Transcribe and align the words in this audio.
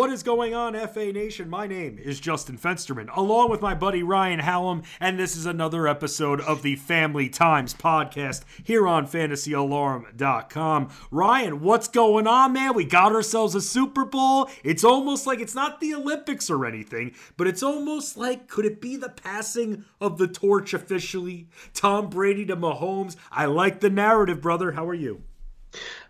What 0.00 0.08
is 0.08 0.22
going 0.22 0.54
on, 0.54 0.72
FA 0.88 1.12
Nation? 1.12 1.50
My 1.50 1.66
name 1.66 1.98
is 2.02 2.20
Justin 2.20 2.56
Fensterman, 2.56 3.14
along 3.14 3.50
with 3.50 3.60
my 3.60 3.74
buddy 3.74 4.02
Ryan 4.02 4.38
Hallam, 4.38 4.82
and 4.98 5.18
this 5.18 5.36
is 5.36 5.44
another 5.44 5.86
episode 5.86 6.40
of 6.40 6.62
the 6.62 6.76
Family 6.76 7.28
Times 7.28 7.74
podcast 7.74 8.44
here 8.64 8.88
on 8.88 9.06
FantasyAlarm.com. 9.06 10.88
Ryan, 11.10 11.60
what's 11.60 11.86
going 11.86 12.26
on, 12.26 12.54
man? 12.54 12.72
We 12.72 12.86
got 12.86 13.12
ourselves 13.12 13.54
a 13.54 13.60
Super 13.60 14.06
Bowl. 14.06 14.48
It's 14.64 14.84
almost 14.84 15.26
like 15.26 15.38
it's 15.38 15.54
not 15.54 15.80
the 15.80 15.92
Olympics 15.92 16.48
or 16.48 16.64
anything, 16.64 17.12
but 17.36 17.46
it's 17.46 17.62
almost 17.62 18.16
like 18.16 18.48
could 18.48 18.64
it 18.64 18.80
be 18.80 18.96
the 18.96 19.10
passing 19.10 19.84
of 20.00 20.16
the 20.16 20.28
torch 20.28 20.72
officially? 20.72 21.48
Tom 21.74 22.08
Brady 22.08 22.46
to 22.46 22.56
Mahomes. 22.56 23.16
I 23.30 23.44
like 23.44 23.80
the 23.80 23.90
narrative, 23.90 24.40
brother. 24.40 24.72
How 24.72 24.88
are 24.88 24.94
you? 24.94 25.24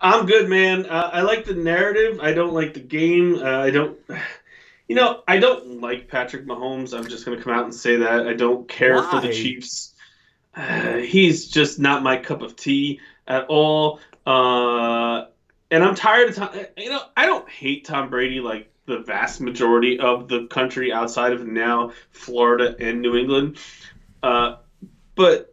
I'm 0.00 0.26
good, 0.26 0.48
man. 0.48 0.86
Uh, 0.86 1.10
I 1.12 1.22
like 1.22 1.44
the 1.44 1.54
narrative. 1.54 2.20
I 2.20 2.32
don't 2.32 2.54
like 2.54 2.74
the 2.74 2.80
game. 2.80 3.36
Uh, 3.36 3.58
I 3.58 3.70
don't. 3.70 3.98
You 4.88 4.96
know, 4.96 5.22
I 5.28 5.38
don't 5.38 5.80
like 5.80 6.08
Patrick 6.08 6.46
Mahomes. 6.46 6.98
I'm 6.98 7.08
just 7.08 7.24
going 7.24 7.38
to 7.38 7.44
come 7.44 7.52
out 7.52 7.62
and 7.62 7.72
say 7.72 7.96
that. 7.96 8.26
I 8.26 8.32
don't 8.32 8.68
care 8.68 8.96
Why? 8.96 9.08
for 9.08 9.20
the 9.20 9.32
Chiefs. 9.32 9.94
Uh, 10.52 10.96
he's 10.96 11.46
just 11.46 11.78
not 11.78 12.02
my 12.02 12.16
cup 12.16 12.42
of 12.42 12.56
tea 12.56 13.00
at 13.28 13.46
all. 13.46 14.00
Uh, 14.26 15.26
and 15.70 15.84
I'm 15.84 15.94
tired 15.94 16.30
of 16.30 16.34
Tom. 16.34 16.50
You 16.76 16.90
know, 16.90 17.02
I 17.16 17.26
don't 17.26 17.48
hate 17.48 17.84
Tom 17.84 18.10
Brady 18.10 18.40
like 18.40 18.72
the 18.86 18.98
vast 18.98 19.40
majority 19.40 20.00
of 20.00 20.28
the 20.28 20.46
country 20.48 20.92
outside 20.92 21.32
of 21.32 21.46
now 21.46 21.92
Florida 22.10 22.74
and 22.80 23.00
New 23.00 23.16
England. 23.16 23.58
Uh, 24.22 24.56
but 25.14 25.49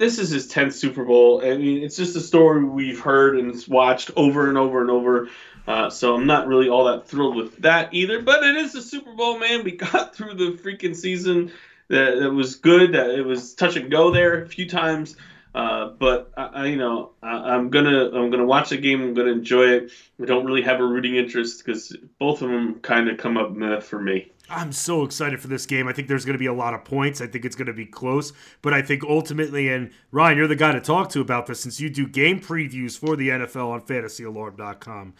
this 0.00 0.18
is 0.18 0.30
his 0.30 0.50
10th 0.50 0.72
Super 0.72 1.04
Bowl. 1.04 1.42
I 1.44 1.58
mean, 1.58 1.82
it's 1.82 1.94
just 1.94 2.16
a 2.16 2.20
story 2.20 2.64
we've 2.64 2.98
heard 2.98 3.38
and 3.38 3.54
watched 3.68 4.10
over 4.16 4.48
and 4.48 4.56
over 4.56 4.80
and 4.80 4.90
over. 4.90 5.28
Uh, 5.68 5.90
so 5.90 6.14
I'm 6.14 6.26
not 6.26 6.46
really 6.46 6.70
all 6.70 6.86
that 6.86 7.06
thrilled 7.06 7.36
with 7.36 7.58
that 7.58 7.92
either. 7.92 8.22
But 8.22 8.42
it 8.42 8.56
is 8.56 8.72
the 8.72 8.80
Super 8.80 9.12
Bowl, 9.12 9.38
man. 9.38 9.62
We 9.62 9.72
got 9.76 10.16
through 10.16 10.34
the 10.34 10.52
freaking 10.52 10.96
season. 10.96 11.52
That, 11.88 12.18
that 12.18 12.30
was 12.32 12.54
good. 12.54 12.92
That 12.92 13.10
it 13.10 13.26
was 13.26 13.52
touch 13.52 13.76
and 13.76 13.90
go 13.90 14.10
there 14.10 14.42
a 14.42 14.48
few 14.48 14.66
times. 14.66 15.16
Uh, 15.54 15.88
but 15.88 16.32
I, 16.34 16.66
you 16.66 16.76
know, 16.76 17.10
I, 17.22 17.56
am 17.56 17.68
gonna 17.68 18.08
I'm 18.10 18.30
gonna 18.30 18.46
watch 18.46 18.70
the 18.70 18.78
game. 18.78 19.02
I'm 19.02 19.14
gonna 19.14 19.32
enjoy 19.32 19.64
it. 19.64 19.92
I 20.22 20.24
don't 20.24 20.46
really 20.46 20.62
have 20.62 20.80
a 20.80 20.84
rooting 20.84 21.16
interest 21.16 21.62
because 21.62 21.94
both 22.18 22.40
of 22.40 22.48
them 22.48 22.76
kind 22.76 23.10
of 23.10 23.18
come 23.18 23.36
up 23.36 23.50
meh 23.50 23.80
for 23.80 24.00
me. 24.00 24.30
I'm 24.50 24.72
so 24.72 25.04
excited 25.04 25.40
for 25.40 25.46
this 25.46 25.64
game. 25.64 25.86
I 25.86 25.92
think 25.92 26.08
there's 26.08 26.24
going 26.24 26.34
to 26.34 26.38
be 26.38 26.46
a 26.46 26.52
lot 26.52 26.74
of 26.74 26.84
points. 26.84 27.20
I 27.20 27.28
think 27.28 27.44
it's 27.44 27.54
going 27.54 27.68
to 27.68 27.72
be 27.72 27.86
close, 27.86 28.32
but 28.62 28.74
I 28.74 28.82
think 28.82 29.04
ultimately, 29.04 29.68
and 29.68 29.90
Ryan, 30.10 30.38
you're 30.38 30.48
the 30.48 30.56
guy 30.56 30.72
to 30.72 30.80
talk 30.80 31.08
to 31.10 31.20
about 31.20 31.46
this 31.46 31.60
since 31.60 31.80
you 31.80 31.88
do 31.88 32.06
game 32.06 32.40
previews 32.40 32.98
for 32.98 33.14
the 33.14 33.28
NFL 33.28 33.70
on 33.70 33.80
FantasyAlarm.com. 33.82 35.14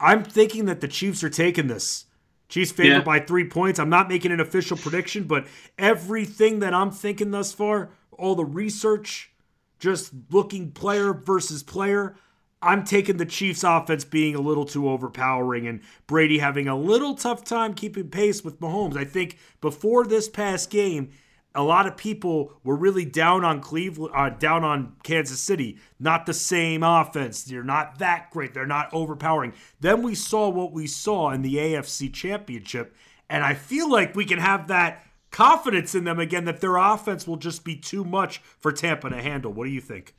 I'm 0.00 0.24
thinking 0.24 0.64
that 0.66 0.80
the 0.80 0.88
Chiefs 0.88 1.22
are 1.22 1.30
taking 1.30 1.68
this. 1.68 2.06
Chiefs 2.48 2.72
favored 2.72 2.98
yeah. 2.98 3.02
by 3.02 3.20
three 3.20 3.48
points. 3.48 3.78
I'm 3.78 3.88
not 3.88 4.08
making 4.08 4.32
an 4.32 4.40
official 4.40 4.76
prediction, 4.76 5.24
but 5.24 5.46
everything 5.78 6.58
that 6.60 6.74
I'm 6.74 6.90
thinking 6.90 7.30
thus 7.30 7.52
far, 7.52 7.90
all 8.12 8.34
the 8.34 8.44
research, 8.44 9.32
just 9.78 10.12
looking 10.30 10.70
player 10.72 11.12
versus 11.12 11.62
player, 11.62 12.16
I'm 12.62 12.84
taking 12.84 13.18
the 13.18 13.26
Chiefs 13.26 13.64
offense 13.64 14.04
being 14.04 14.34
a 14.34 14.40
little 14.40 14.64
too 14.64 14.88
overpowering 14.88 15.66
and 15.66 15.80
Brady 16.06 16.38
having 16.38 16.68
a 16.68 16.76
little 16.76 17.14
tough 17.14 17.44
time 17.44 17.74
keeping 17.74 18.08
pace 18.08 18.42
with 18.42 18.60
Mahomes. 18.60 18.96
I 18.96 19.04
think 19.04 19.38
before 19.60 20.06
this 20.06 20.28
past 20.28 20.70
game, 20.70 21.10
a 21.54 21.62
lot 21.62 21.86
of 21.86 21.96
people 21.96 22.52
were 22.64 22.76
really 22.76 23.04
down 23.04 23.44
on 23.44 23.60
Cleveland, 23.60 24.12
uh, 24.14 24.28
down 24.30 24.62
on 24.62 24.94
Kansas 25.02 25.40
City. 25.40 25.78
Not 25.98 26.26
the 26.26 26.34
same 26.34 26.82
offense. 26.82 27.44
They're 27.44 27.64
not 27.64 27.98
that 27.98 28.30
great. 28.30 28.52
They're 28.52 28.66
not 28.66 28.92
overpowering. 28.92 29.54
Then 29.80 30.02
we 30.02 30.14
saw 30.14 30.50
what 30.50 30.72
we 30.72 30.86
saw 30.86 31.30
in 31.30 31.42
the 31.42 31.54
AFC 31.54 32.12
Championship, 32.12 32.94
and 33.30 33.42
I 33.42 33.54
feel 33.54 33.90
like 33.90 34.14
we 34.14 34.26
can 34.26 34.38
have 34.38 34.68
that 34.68 35.02
confidence 35.30 35.94
in 35.94 36.04
them 36.04 36.20
again 36.20 36.44
that 36.44 36.60
their 36.60 36.76
offense 36.76 37.26
will 37.26 37.36
just 37.36 37.64
be 37.64 37.76
too 37.76 38.04
much 38.04 38.38
for 38.58 38.70
Tampa 38.70 39.08
to 39.10 39.20
handle. 39.20 39.52
What 39.52 39.64
do 39.64 39.70
you 39.70 39.80
think? 39.80 40.14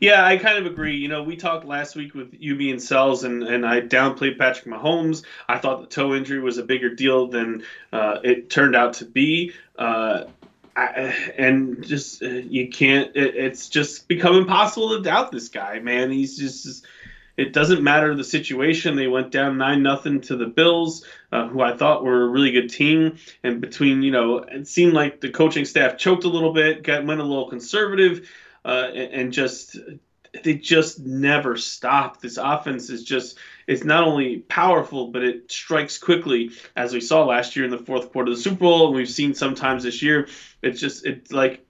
Yeah, 0.00 0.24
I 0.24 0.36
kind 0.36 0.58
of 0.58 0.66
agree. 0.70 0.96
You 0.96 1.08
know, 1.08 1.22
we 1.22 1.36
talked 1.36 1.64
last 1.64 1.96
week 1.96 2.14
with 2.14 2.34
you 2.38 2.56
being 2.56 2.78
cells, 2.78 3.24
and, 3.24 3.42
and 3.42 3.66
I 3.66 3.80
downplayed 3.80 4.38
Patrick 4.38 4.66
Mahomes. 4.66 5.24
I 5.48 5.58
thought 5.58 5.80
the 5.80 5.86
toe 5.86 6.14
injury 6.14 6.40
was 6.40 6.58
a 6.58 6.62
bigger 6.62 6.94
deal 6.94 7.28
than 7.28 7.64
uh, 7.92 8.18
it 8.22 8.50
turned 8.50 8.76
out 8.76 8.94
to 8.94 9.04
be. 9.04 9.52
Uh, 9.78 10.24
I, 10.76 11.14
and 11.38 11.84
just 11.84 12.22
uh, 12.22 12.26
you 12.26 12.68
can't. 12.68 13.14
It, 13.14 13.36
it's 13.36 13.68
just 13.68 14.08
become 14.08 14.36
impossible 14.36 14.96
to 14.96 15.02
doubt 15.02 15.30
this 15.30 15.48
guy, 15.48 15.78
man. 15.78 16.10
He's 16.10 16.36
just. 16.36 16.86
It 17.36 17.52
doesn't 17.52 17.82
matter 17.82 18.14
the 18.14 18.22
situation. 18.22 18.94
They 18.94 19.08
went 19.08 19.32
down 19.32 19.58
nine 19.58 19.82
nothing 19.82 20.20
to 20.22 20.36
the 20.36 20.46
Bills, 20.46 21.04
uh, 21.32 21.48
who 21.48 21.60
I 21.62 21.76
thought 21.76 22.04
were 22.04 22.22
a 22.22 22.28
really 22.28 22.52
good 22.52 22.68
team. 22.68 23.16
And 23.42 23.60
between 23.60 24.02
you 24.02 24.12
know, 24.12 24.38
it 24.38 24.68
seemed 24.68 24.92
like 24.92 25.20
the 25.20 25.30
coaching 25.30 25.64
staff 25.64 25.96
choked 25.96 26.22
a 26.22 26.28
little 26.28 26.52
bit, 26.52 26.84
got 26.84 27.04
went 27.04 27.20
a 27.20 27.24
little 27.24 27.48
conservative 27.48 28.30
uh, 28.64 28.90
and 28.92 29.32
just 29.32 29.78
they 30.42 30.54
just 30.54 30.98
never 30.98 31.56
stop. 31.56 32.20
This 32.20 32.38
offense 32.38 32.90
is 32.90 33.04
just 33.04 33.38
it's 33.66 33.84
not 33.84 34.04
only 34.04 34.38
powerful, 34.38 35.08
but 35.08 35.22
it 35.22 35.50
strikes 35.50 35.98
quickly, 35.98 36.50
as 36.74 36.92
we 36.92 37.00
saw 37.00 37.24
last 37.24 37.56
year 37.56 37.64
in 37.64 37.70
the 37.70 37.78
fourth 37.78 38.12
quarter 38.12 38.30
of 38.30 38.36
the 38.36 38.42
Super 38.42 38.56
Bowl, 38.56 38.88
and 38.88 38.96
we've 38.96 39.08
seen 39.08 39.34
sometimes 39.34 39.84
this 39.84 40.02
year. 40.02 40.28
It's 40.62 40.80
just 40.80 41.06
it's 41.06 41.32
like 41.32 41.64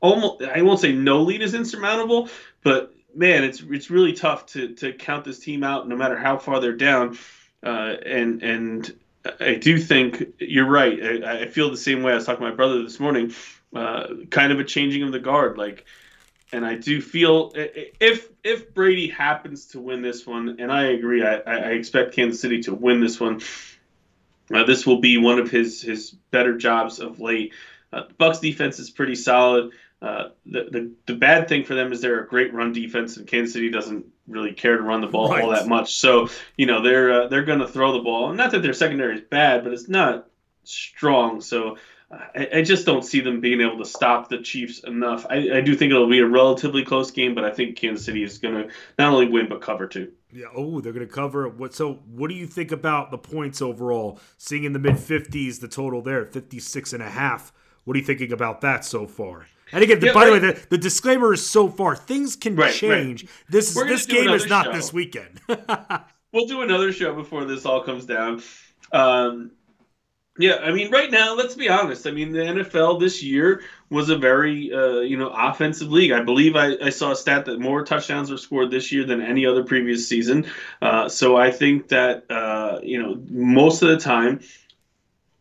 almost 0.00 0.42
I 0.42 0.62
won't 0.62 0.80
say 0.80 0.92
no 0.92 1.22
lead 1.22 1.42
is 1.42 1.54
insurmountable, 1.54 2.28
but 2.62 2.94
man, 3.14 3.44
it's 3.44 3.60
it's 3.60 3.90
really 3.90 4.12
tough 4.12 4.46
to 4.46 4.74
to 4.76 4.92
count 4.92 5.24
this 5.24 5.38
team 5.38 5.64
out 5.64 5.88
no 5.88 5.96
matter 5.96 6.16
how 6.16 6.38
far 6.38 6.60
they're 6.60 6.72
down. 6.72 7.18
Uh, 7.62 7.94
and 8.04 8.42
and 8.42 8.98
I 9.38 9.54
do 9.54 9.78
think 9.78 10.34
you're 10.38 10.68
right. 10.68 11.24
I, 11.24 11.42
I, 11.42 11.46
feel 11.48 11.70
the 11.70 11.76
same 11.76 12.02
way. 12.02 12.12
I 12.12 12.14
was 12.14 12.24
talking 12.24 12.42
to 12.42 12.50
my 12.50 12.56
brother 12.56 12.82
this 12.82 12.98
morning. 12.98 13.34
Uh, 13.74 14.06
kind 14.30 14.50
of 14.50 14.58
a 14.60 14.64
changing 14.64 15.02
of 15.02 15.12
the 15.12 15.18
guard, 15.18 15.58
like 15.58 15.84
and 16.52 16.64
I 16.64 16.74
do 16.74 17.00
feel 17.00 17.52
if 17.54 18.28
if 18.42 18.74
Brady 18.74 19.08
happens 19.08 19.66
to 19.66 19.80
win 19.80 20.02
this 20.02 20.26
one, 20.26 20.56
and 20.58 20.72
I 20.72 20.86
agree, 20.86 21.24
I, 21.24 21.36
I 21.36 21.56
expect 21.72 22.14
Kansas 22.14 22.40
City 22.40 22.62
to 22.62 22.74
win 22.74 23.00
this 23.00 23.20
one. 23.20 23.40
Uh, 24.52 24.64
this 24.64 24.84
will 24.86 25.00
be 25.00 25.16
one 25.18 25.38
of 25.38 25.50
his 25.50 25.80
his 25.80 26.10
better 26.10 26.56
jobs 26.56 26.98
of 26.98 27.20
late. 27.20 27.52
Uh, 27.92 28.04
the 28.08 28.14
Bucs 28.14 28.40
defense 28.40 28.78
is 28.78 28.90
pretty 28.90 29.14
solid. 29.14 29.72
Uh, 30.02 30.30
the, 30.46 30.64
the 30.70 30.90
the 31.06 31.14
bad 31.14 31.48
thing 31.48 31.64
for 31.64 31.74
them 31.74 31.92
is 31.92 32.00
they're 32.00 32.24
a 32.24 32.26
great 32.26 32.52
run 32.52 32.72
defense, 32.72 33.16
and 33.16 33.26
Kansas 33.26 33.52
City 33.52 33.70
doesn't 33.70 34.06
really 34.26 34.52
care 34.52 34.76
to 34.76 34.82
run 34.82 35.00
the 35.00 35.06
ball 35.06 35.30
right. 35.30 35.44
all 35.44 35.50
that 35.50 35.68
much. 35.68 35.96
So 35.96 36.28
you 36.56 36.66
know 36.66 36.82
they're 36.82 37.12
uh, 37.12 37.28
they're 37.28 37.44
going 37.44 37.58
to 37.60 37.68
throw 37.68 37.92
the 37.92 38.02
ball. 38.02 38.32
Not 38.32 38.50
that 38.52 38.62
their 38.62 38.72
secondary 38.72 39.16
is 39.16 39.20
bad, 39.20 39.62
but 39.62 39.72
it's 39.72 39.88
not 39.88 40.26
strong. 40.64 41.40
So 41.40 41.76
I, 42.10 42.48
I, 42.54 42.62
just 42.62 42.86
don't 42.86 43.04
see 43.04 43.20
them 43.20 43.40
being 43.40 43.60
able 43.60 43.78
to 43.78 43.84
stop 43.84 44.28
the 44.28 44.38
Chiefs 44.38 44.80
enough. 44.80 45.26
I, 45.30 45.58
I 45.58 45.60
do 45.60 45.76
think 45.76 45.92
it'll 45.92 46.10
be 46.10 46.18
a 46.18 46.26
relatively 46.26 46.84
close 46.84 47.12
game, 47.12 47.36
but 47.36 47.44
I 47.44 47.52
think 47.52 47.76
Kansas 47.76 48.04
City 48.04 48.24
is 48.24 48.38
going 48.38 48.54
to 48.54 48.74
not 48.98 49.12
only 49.12 49.28
win 49.28 49.48
but 49.48 49.60
cover 49.60 49.86
too. 49.86 50.10
Yeah. 50.32 50.46
Oh, 50.54 50.80
they're 50.80 50.92
going 50.92 51.06
to 51.06 51.12
cover. 51.12 51.48
What? 51.48 51.72
So, 51.72 52.00
what 52.10 52.28
do 52.28 52.34
you 52.34 52.46
think 52.46 52.72
about 52.72 53.12
the 53.12 53.18
points 53.18 53.62
overall? 53.62 54.18
Seeing 54.38 54.64
in 54.64 54.72
the 54.72 54.80
mid 54.80 54.98
fifties, 54.98 55.60
the 55.60 55.68
total 55.68 56.02
there, 56.02 56.24
56 56.24 56.92
and 56.92 57.02
a 57.02 57.08
half. 57.08 57.52
What 57.84 57.96
are 57.96 58.00
you 58.00 58.04
thinking 58.04 58.32
about 58.32 58.60
that 58.62 58.84
so 58.84 59.06
far? 59.06 59.46
And 59.72 59.84
again, 59.84 60.00
yeah, 60.02 60.12
by 60.12 60.28
right. 60.28 60.40
the 60.40 60.46
way, 60.48 60.52
the, 60.52 60.66
the, 60.70 60.78
disclaimer 60.78 61.32
is 61.32 61.48
so 61.48 61.68
far 61.68 61.94
things 61.94 62.34
can 62.34 62.56
right, 62.56 62.74
change. 62.74 63.22
Right. 63.22 63.32
This 63.48 63.74
this 63.74 64.06
game 64.06 64.30
is 64.30 64.46
not 64.48 64.66
show. 64.66 64.72
this 64.72 64.92
weekend. 64.92 65.40
we'll 66.32 66.46
do 66.46 66.62
another 66.62 66.92
show 66.92 67.14
before 67.14 67.44
this 67.44 67.64
all 67.64 67.82
comes 67.82 68.04
down. 68.04 68.42
Um, 68.92 69.52
yeah, 70.38 70.56
I 70.56 70.72
mean, 70.72 70.90
right 70.90 71.10
now, 71.10 71.34
let's 71.34 71.54
be 71.54 71.68
honest. 71.68 72.06
I 72.06 72.12
mean, 72.12 72.32
the 72.32 72.38
NFL 72.38 73.00
this 73.00 73.22
year 73.22 73.62
was 73.90 74.10
a 74.10 74.16
very, 74.16 74.72
uh, 74.72 75.00
you 75.00 75.16
know, 75.16 75.28
offensive 75.28 75.90
league. 75.90 76.12
I 76.12 76.22
believe 76.22 76.56
I, 76.56 76.76
I, 76.80 76.90
saw 76.90 77.10
a 77.10 77.16
stat 77.16 77.46
that 77.46 77.58
more 77.58 77.84
touchdowns 77.84 78.30
were 78.30 78.38
scored 78.38 78.70
this 78.70 78.92
year 78.92 79.04
than 79.04 79.20
any 79.20 79.44
other 79.44 79.64
previous 79.64 80.08
season. 80.08 80.46
Uh, 80.80 81.08
so 81.08 81.36
I 81.36 81.50
think 81.50 81.88
that, 81.88 82.30
uh, 82.30 82.80
you 82.82 83.02
know, 83.02 83.20
most 83.28 83.82
of 83.82 83.88
the 83.88 83.98
time, 83.98 84.40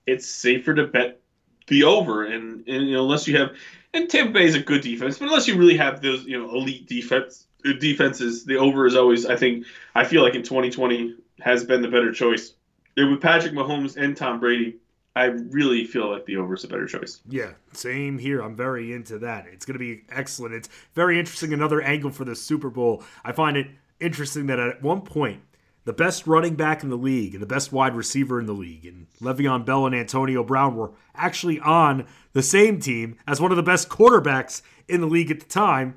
it's 0.07 0.27
safer 0.27 0.73
to 0.73 0.87
bet 0.87 1.21
the 1.67 1.83
over, 1.83 2.25
and, 2.25 2.67
and 2.67 2.87
you 2.87 2.93
know, 2.93 3.03
unless 3.03 3.27
you 3.27 3.37
have, 3.37 3.55
and 3.93 4.09
Tampa 4.09 4.33
Bay 4.33 4.45
is 4.45 4.55
a 4.55 4.59
good 4.59 4.81
defense, 4.81 5.19
but 5.19 5.27
unless 5.27 5.47
you 5.47 5.55
really 5.55 5.77
have 5.77 6.01
those, 6.01 6.25
you 6.25 6.37
know, 6.37 6.49
elite 6.49 6.87
defense 6.87 7.45
defenses, 7.79 8.45
the 8.45 8.57
over 8.57 8.85
is 8.85 8.95
always, 8.95 9.25
I 9.25 9.35
think, 9.35 9.65
I 9.93 10.05
feel 10.05 10.23
like 10.23 10.35
in 10.35 10.43
2020 10.43 11.15
has 11.41 11.63
been 11.63 11.81
the 11.81 11.89
better 11.89 12.11
choice. 12.11 12.53
With 12.97 13.21
Patrick 13.21 13.53
Mahomes 13.53 13.95
and 13.97 14.15
Tom 14.15 14.39
Brady 14.39 14.79
I 15.15 15.25
really 15.25 15.85
feel 15.85 16.09
like 16.09 16.25
the 16.25 16.37
over 16.37 16.53
is 16.53 16.63
a 16.63 16.67
better 16.67 16.85
choice. 16.85 17.19
Yeah, 17.27 17.51
same 17.73 18.17
here. 18.17 18.41
I'm 18.41 18.55
very 18.55 18.93
into 18.93 19.19
that. 19.19 19.47
It's 19.51 19.65
going 19.65 19.73
to 19.73 19.79
be 19.79 20.03
excellent. 20.09 20.53
It's 20.53 20.69
very 20.93 21.19
interesting. 21.19 21.51
Another 21.51 21.81
angle 21.81 22.11
for 22.11 22.25
the 22.25 22.35
Super 22.35 22.69
Bowl. 22.69 23.03
I 23.23 23.31
find 23.31 23.57
it 23.57 23.67
interesting 23.99 24.45
that 24.47 24.59
at 24.59 24.81
one 24.81 25.01
point, 25.01 25.41
the 25.83 25.93
best 25.93 26.27
running 26.27 26.55
back 26.55 26.83
in 26.83 26.89
the 26.89 26.97
league 26.97 27.33
and 27.33 27.41
the 27.41 27.47
best 27.47 27.73
wide 27.73 27.95
receiver 27.95 28.39
in 28.39 28.45
the 28.45 28.53
league, 28.53 28.85
and 28.85 29.07
Le'Veon 29.19 29.65
Bell 29.65 29.85
and 29.85 29.95
Antonio 29.95 30.43
Brown 30.43 30.75
were 30.75 30.91
actually 31.15 31.59
on 31.59 32.05
the 32.33 32.43
same 32.43 32.79
team 32.79 33.17
as 33.27 33.41
one 33.41 33.51
of 33.51 33.57
the 33.57 33.63
best 33.63 33.89
quarterbacks 33.89 34.61
in 34.87 35.01
the 35.01 35.07
league 35.07 35.31
at 35.31 35.39
the 35.39 35.47
time. 35.47 35.95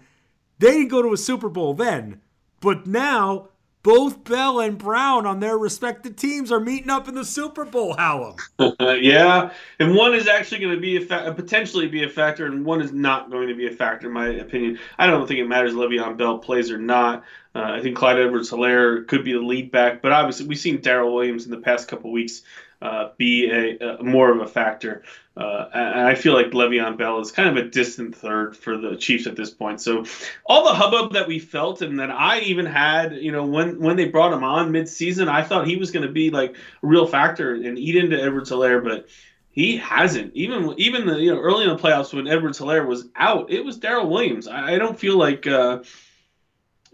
They 0.58 0.72
didn't 0.72 0.88
go 0.88 1.02
to 1.02 1.12
a 1.12 1.18
Super 1.18 1.48
Bowl 1.48 1.74
then, 1.74 2.22
but 2.60 2.86
now 2.86 3.50
both 3.82 4.24
Bell 4.24 4.60
and 4.60 4.78
Brown 4.78 5.26
on 5.26 5.40
their 5.40 5.58
respective 5.58 6.16
teams 6.16 6.52
are 6.52 6.60
meeting 6.60 6.90
up 6.90 7.08
in 7.08 7.14
the 7.14 7.24
Super 7.24 7.64
Bowl, 7.64 7.94
Hallam. 7.94 8.36
yeah, 8.80 9.52
and 9.78 9.94
one 9.94 10.14
is 10.14 10.28
actually 10.28 10.60
going 10.60 10.74
to 10.74 10.80
be 10.80 10.96
a 10.96 11.00
fa- 11.00 11.32
potentially 11.34 11.88
be 11.88 12.04
a 12.04 12.08
factor, 12.08 12.46
and 12.46 12.64
one 12.64 12.80
is 12.80 12.92
not 12.92 13.30
going 13.30 13.48
to 13.48 13.54
be 13.54 13.66
a 13.66 13.72
factor, 13.72 14.06
in 14.06 14.12
my 14.12 14.28
opinion. 14.28 14.78
I 14.98 15.06
don't 15.06 15.26
think 15.26 15.40
it 15.40 15.46
matters 15.46 15.72
if 15.72 15.78
Le'Veon 15.78 16.16
Bell 16.16 16.38
plays 16.38 16.70
or 16.70 16.78
not. 16.78 17.24
Uh, 17.54 17.72
I 17.74 17.82
think 17.82 17.96
Clyde 17.96 18.18
Edwards-Helaire 18.18 19.06
could 19.06 19.24
be 19.24 19.32
the 19.32 19.40
lead 19.40 19.70
back, 19.70 20.00
but 20.00 20.12
obviously 20.12 20.46
we've 20.46 20.58
seen 20.58 20.80
Darrel 20.80 21.14
Williams 21.14 21.44
in 21.44 21.50
the 21.50 21.58
past 21.58 21.88
couple 21.88 22.10
weeks 22.10 22.42
uh, 22.82 23.10
be 23.16 23.48
a, 23.48 23.98
a, 23.98 24.02
more 24.02 24.32
of 24.32 24.40
a 24.40 24.46
factor. 24.46 25.04
Uh, 25.36 25.68
and 25.72 26.00
I 26.00 26.16
feel 26.16 26.34
like 26.34 26.46
Le'Veon 26.48 26.98
Bell 26.98 27.20
is 27.20 27.30
kind 27.30 27.48
of 27.48 27.64
a 27.64 27.70
distant 27.70 28.16
third 28.16 28.56
for 28.56 28.76
the 28.76 28.96
Chiefs 28.96 29.28
at 29.28 29.36
this 29.36 29.50
point. 29.50 29.80
So 29.80 30.04
all 30.44 30.64
the 30.64 30.74
hubbub 30.74 31.12
that 31.12 31.28
we 31.28 31.38
felt 31.38 31.80
and 31.80 32.00
that 32.00 32.10
I 32.10 32.40
even 32.40 32.66
had, 32.66 33.14
you 33.14 33.30
know, 33.30 33.46
when 33.46 33.78
when 33.78 33.96
they 33.96 34.06
brought 34.06 34.32
him 34.32 34.42
on 34.42 34.72
mid-season, 34.72 35.28
I 35.28 35.42
thought 35.42 35.66
he 35.66 35.76
was 35.76 35.92
going 35.92 36.06
to 36.06 36.12
be 36.12 36.30
like 36.30 36.56
a 36.56 36.86
real 36.86 37.06
factor 37.06 37.54
and 37.54 37.78
eat 37.78 37.96
into 37.96 38.20
Edwards-Helaire, 38.20 38.82
but 38.82 39.06
he 39.52 39.76
hasn't. 39.76 40.34
Even 40.34 40.74
even 40.76 41.06
the 41.06 41.20
you 41.20 41.32
know 41.32 41.40
early 41.40 41.64
in 41.64 41.70
the 41.70 41.80
playoffs 41.80 42.12
when 42.12 42.26
Edwards-Helaire 42.26 42.86
was 42.86 43.06
out, 43.14 43.52
it 43.52 43.64
was 43.64 43.78
Darrel 43.78 44.10
Williams. 44.10 44.48
I, 44.48 44.74
I, 44.74 44.78
don't 44.78 44.98
feel 44.98 45.16
like. 45.16 45.46
Uh, 45.46 45.84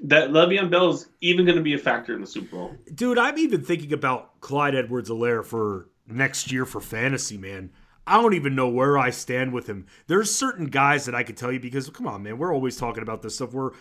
that 0.05 0.31
Le'Veon 0.31 0.71
Bell 0.71 0.91
is 0.91 1.09
even 1.21 1.45
going 1.45 1.57
to 1.57 1.63
be 1.63 1.75
a 1.75 1.79
factor 1.79 2.15
in 2.15 2.21
the 2.21 2.27
Super 2.27 2.57
Bowl. 2.57 2.77
Dude, 2.95 3.19
I'm 3.19 3.39
even 3.39 3.65
thinking 3.65 3.93
about 3.93 4.41
Clyde 4.41 4.75
Edwards-Helaire 4.75 5.45
for 5.45 5.89
next 6.07 6.53
year 6.53 6.65
for 6.65 6.81
fantasy, 6.81 7.37
man. 7.37 7.71
I 8.07 8.23
don't 8.23 8.35
even 8.35 8.55
know 8.55 8.69
where 8.69 8.97
I 8.97 9.11
stand 9.11 9.53
with 9.53 9.67
him. 9.67 9.87
There's 10.07 10.35
certain 10.35 10.67
guys 10.67 11.05
that 11.07 11.15
I 11.15 11.23
could 11.25 11.37
tell 11.37 11.53
you 11.53 11.61
because, 11.61 11.91
come 11.91 12.07
on, 12.07 12.23
man, 12.23 12.39
we're 12.39 12.55
always 12.55 12.77
talking 12.77 13.03
about 13.03 13.23
this 13.23 13.35
stuff. 13.35 13.53
We're 13.53 13.73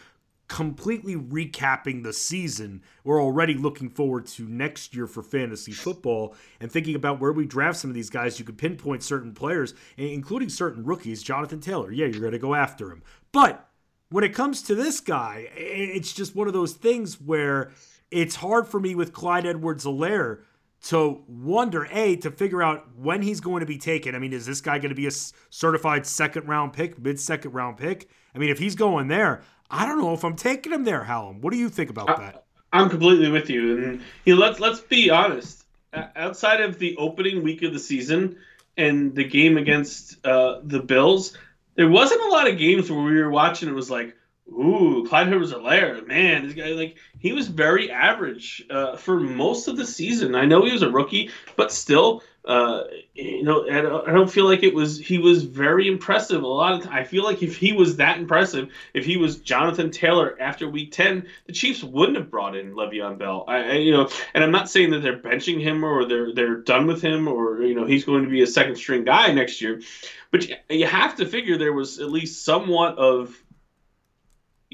completely 0.49 1.15
recapping 1.15 2.03
the 2.03 2.13
season. 2.13 2.81
We're 3.03 3.21
already 3.21 3.53
looking 3.53 3.89
forward 3.89 4.25
to 4.27 4.47
next 4.47 4.95
year 4.95 5.05
for 5.05 5.21
fantasy 5.21 5.71
football 5.71 6.35
and 6.59 6.71
thinking 6.71 6.95
about 6.95 7.19
where 7.19 7.31
we 7.31 7.45
draft 7.45 7.77
some 7.77 7.89
of 7.89 7.95
these 7.95 8.09
guys. 8.09 8.39
You 8.39 8.45
could 8.45 8.57
pinpoint 8.57 9.03
certain 9.03 9.33
players, 9.33 9.73
including 9.97 10.49
certain 10.49 10.83
rookies. 10.83 11.21
Jonathan 11.21 11.59
Taylor, 11.59 11.91
yeah, 11.91 12.07
you're 12.07 12.21
going 12.21 12.31
to 12.31 12.39
go 12.39 12.55
after 12.55 12.91
him. 12.91 13.03
But 13.31 13.66
when 14.09 14.23
it 14.23 14.33
comes 14.33 14.61
to 14.63 14.75
this 14.75 14.99
guy, 14.99 15.49
it's 15.55 16.13
just 16.13 16.35
one 16.35 16.47
of 16.47 16.53
those 16.53 16.73
things 16.73 17.19
where 17.19 17.71
it's 18.11 18.35
hard 18.35 18.67
for 18.67 18.79
me 18.79 18.95
with 18.95 19.13
Clyde 19.13 19.45
Edwards-Helaire 19.45 20.39
to 20.85 21.23
wonder 21.27 21.87
a 21.91 22.15
to 22.17 22.31
figure 22.31 22.61
out 22.61 22.87
when 22.95 23.21
he's 23.21 23.41
going 23.41 23.61
to 23.61 23.65
be 23.65 23.77
taken. 23.77 24.15
I 24.15 24.19
mean, 24.19 24.31
is 24.31 24.45
this 24.45 24.61
guy 24.61 24.77
going 24.77 24.89
to 24.89 24.95
be 24.95 25.07
a 25.07 25.11
certified 25.11 26.05
second 26.05 26.47
round 26.47 26.73
pick, 26.73 26.99
mid 26.99 27.19
second 27.19 27.51
round 27.51 27.77
pick? 27.77 28.09
I 28.33 28.37
mean, 28.37 28.49
if 28.49 28.59
he's 28.59 28.75
going 28.75 29.07
there, 29.07 29.41
I 29.69 29.85
don't 29.85 29.99
know 29.99 30.13
if 30.13 30.23
I'm 30.23 30.35
taking 30.35 30.71
him 30.71 30.83
there, 30.83 31.03
Hallam. 31.03 31.41
What 31.41 31.51
do 31.51 31.59
you 31.59 31.69
think 31.69 31.89
about 31.89 32.07
that? 32.07 32.45
I'm 32.71 32.89
completely 32.89 33.29
with 33.29 33.49
you, 33.49 33.77
and 33.77 34.01
you 34.25 34.35
know, 34.35 34.41
let's 34.41 34.59
let's 34.59 34.79
be 34.81 35.09
honest. 35.09 35.65
Outside 36.15 36.61
of 36.61 36.79
the 36.79 36.95
opening 36.97 37.41
week 37.41 37.63
of 37.63 37.73
the 37.73 37.79
season 37.79 38.37
and 38.75 39.15
the 39.15 39.23
game 39.23 39.57
against 39.57 40.23
uh, 40.25 40.59
the 40.63 40.79
Bills, 40.79 41.35
there 41.77 41.89
wasn't 41.89 42.21
a 42.21 42.29
lot 42.29 42.49
of 42.49 42.57
games 42.57 42.91
where 42.91 43.03
we 43.03 43.21
were 43.21 43.29
watching. 43.29 43.69
It 43.69 43.75
was 43.75 43.89
like, 43.89 44.15
Ooh, 44.49 45.05
Clyde 45.07 45.27
Edwards-Helaire, 45.27 46.07
man, 46.07 46.45
this 46.45 46.53
guy 46.53 46.69
like 46.69 46.97
he 47.19 47.33
was 47.33 47.47
very 47.47 47.91
average 47.91 48.65
uh, 48.69 48.95
for 48.95 49.19
most 49.19 49.67
of 49.67 49.77
the 49.77 49.85
season. 49.85 50.35
I 50.35 50.45
know 50.45 50.63
he 50.63 50.71
was 50.71 50.81
a 50.81 50.89
rookie, 50.89 51.31
but 51.55 51.71
still, 51.71 52.23
uh, 52.47 52.85
you 53.13 53.43
know, 53.43 53.67
I 53.67 54.11
don't 54.11 54.31
feel 54.31 54.45
like 54.45 54.63
it 54.63 54.73
was 54.73 54.97
he 54.97 55.17
was 55.17 55.43
very 55.43 55.89
impressive. 55.89 56.41
A 56.41 56.47
lot 56.47 56.79
of 56.79 56.87
I 56.89 57.03
feel 57.03 57.25
like 57.25 57.43
if 57.43 57.57
he 57.57 57.73
was 57.73 57.97
that 57.97 58.17
impressive, 58.17 58.69
if 58.93 59.05
he 59.05 59.17
was 59.17 59.39
Jonathan 59.39 59.91
Taylor 59.91 60.37
after 60.39 60.69
Week 60.69 60.93
Ten, 60.93 61.27
the 61.45 61.51
Chiefs 61.51 61.83
wouldn't 61.83 62.17
have 62.17 62.31
brought 62.31 62.55
in 62.55 62.73
Le'Veon 62.73 63.17
Bell. 63.17 63.43
I, 63.49 63.57
I 63.57 63.73
you 63.73 63.91
know, 63.91 64.09
and 64.33 64.45
I'm 64.45 64.51
not 64.51 64.69
saying 64.69 64.91
that 64.91 64.99
they're 64.99 65.19
benching 65.19 65.61
him 65.61 65.83
or 65.83 66.05
they're 66.05 66.33
they're 66.33 66.61
done 66.61 66.87
with 66.87 67.01
him 67.01 67.27
or 67.27 67.63
you 67.63 67.75
know 67.75 67.85
he's 67.85 68.05
going 68.05 68.23
to 68.23 68.29
be 68.29 68.43
a 68.43 68.47
second 68.47 68.77
string 68.77 69.03
guy 69.03 69.33
next 69.33 69.61
year, 69.61 69.81
but 70.31 70.47
you, 70.47 70.55
you 70.69 70.87
have 70.87 71.17
to 71.17 71.25
figure 71.25 71.57
there 71.57 71.73
was 71.73 71.99
at 71.99 72.09
least 72.09 72.45
somewhat 72.45 72.97
of 72.97 73.37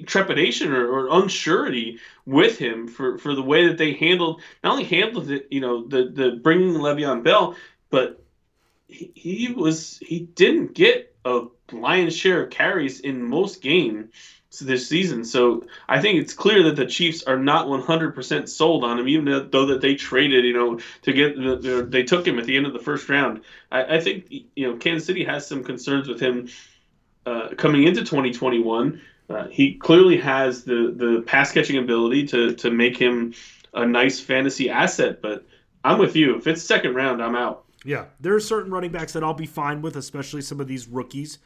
trepidation 0.06 0.74
or, 0.74 0.88
or 0.88 1.22
unsurety 1.22 2.00
with 2.26 2.58
him 2.58 2.88
for, 2.88 3.18
for 3.18 3.36
the 3.36 3.44
way 3.44 3.68
that 3.68 3.78
they 3.78 3.94
handled 3.94 4.42
not 4.64 4.74
only 4.74 4.86
handled 4.86 5.30
it, 5.30 5.48
you 5.52 5.62
know, 5.62 5.86
the 5.88 6.10
the 6.10 6.32
bringing 6.32 6.74
Le'Veon 6.74 7.24
Bell, 7.24 7.56
but 7.90 8.24
he, 8.88 9.12
he 9.16 9.52
was 9.52 10.00
he 10.00 10.20
didn't 10.20 10.74
get 10.74 11.16
a 11.26 11.44
lion's 11.72 12.16
share 12.16 12.44
of 12.44 12.50
carries 12.50 13.00
in 13.00 13.24
most 13.24 13.62
games 13.62 14.10
this 14.62 14.88
season. 14.88 15.24
So 15.24 15.66
I 15.90 16.00
think 16.00 16.20
it's 16.20 16.34
clear 16.34 16.64
that 16.64 16.76
the 16.76 16.86
Chiefs 16.86 17.24
are 17.24 17.38
not 17.38 17.68
100% 17.68 18.48
sold 18.48 18.84
on 18.84 19.00
him, 19.00 19.08
even 19.08 19.50
though 19.50 19.66
that 19.66 19.82
they 19.82 19.96
traded, 19.96 20.46
you 20.46 20.54
know, 20.54 20.80
to 21.04 21.14
get 21.14 21.36
the, 21.36 21.88
they 21.90 22.04
took 22.04 22.28
him 22.28 22.38
at 22.38 22.46
the 22.46 22.56
end 22.56 22.68
of 22.68 22.74
the 22.74 22.80
first 22.80 23.10
round. 23.10 23.42
I, 23.72 23.96
I 23.96 24.00
think 24.00 24.32
you 24.56 24.68
know 24.68 24.78
Kansas 24.78 25.08
City 25.08 25.24
has 25.24 25.48
some 25.48 25.64
concerns 25.64 26.08
with 26.08 26.20
him 26.20 26.50
uh, 27.26 27.50
coming 27.58 27.84
into 27.84 28.02
2021. 28.02 29.02
Uh, 29.34 29.48
he 29.48 29.74
clearly 29.76 30.18
has 30.18 30.64
the 30.64 30.94
the 30.96 31.24
pass 31.26 31.52
catching 31.52 31.78
ability 31.78 32.28
to 32.28 32.54
to 32.56 32.70
make 32.72 32.98
him 32.98 33.34
a 33.74 33.86
nice 33.86 34.20
fantasy 34.20 34.70
asset. 34.70 35.22
But 35.22 35.46
I'm 35.84 35.98
with 36.00 36.16
you. 36.16 36.38
If 36.38 36.48
it's 36.48 36.62
second 36.62 36.94
round, 36.96 37.22
I'm 37.22 37.36
out. 37.36 37.66
Yeah, 37.86 38.06
there 38.20 38.34
are 38.36 38.40
certain 38.40 38.72
running 38.72 38.92
backs 38.92 39.14
that 39.14 39.24
I'll 39.24 39.34
be 39.34 39.46
fine 39.46 39.82
with, 39.82 39.96
especially 39.98 40.42
some 40.42 40.60
of 40.60 40.68
these 40.68 40.88
rookies. 40.88 41.40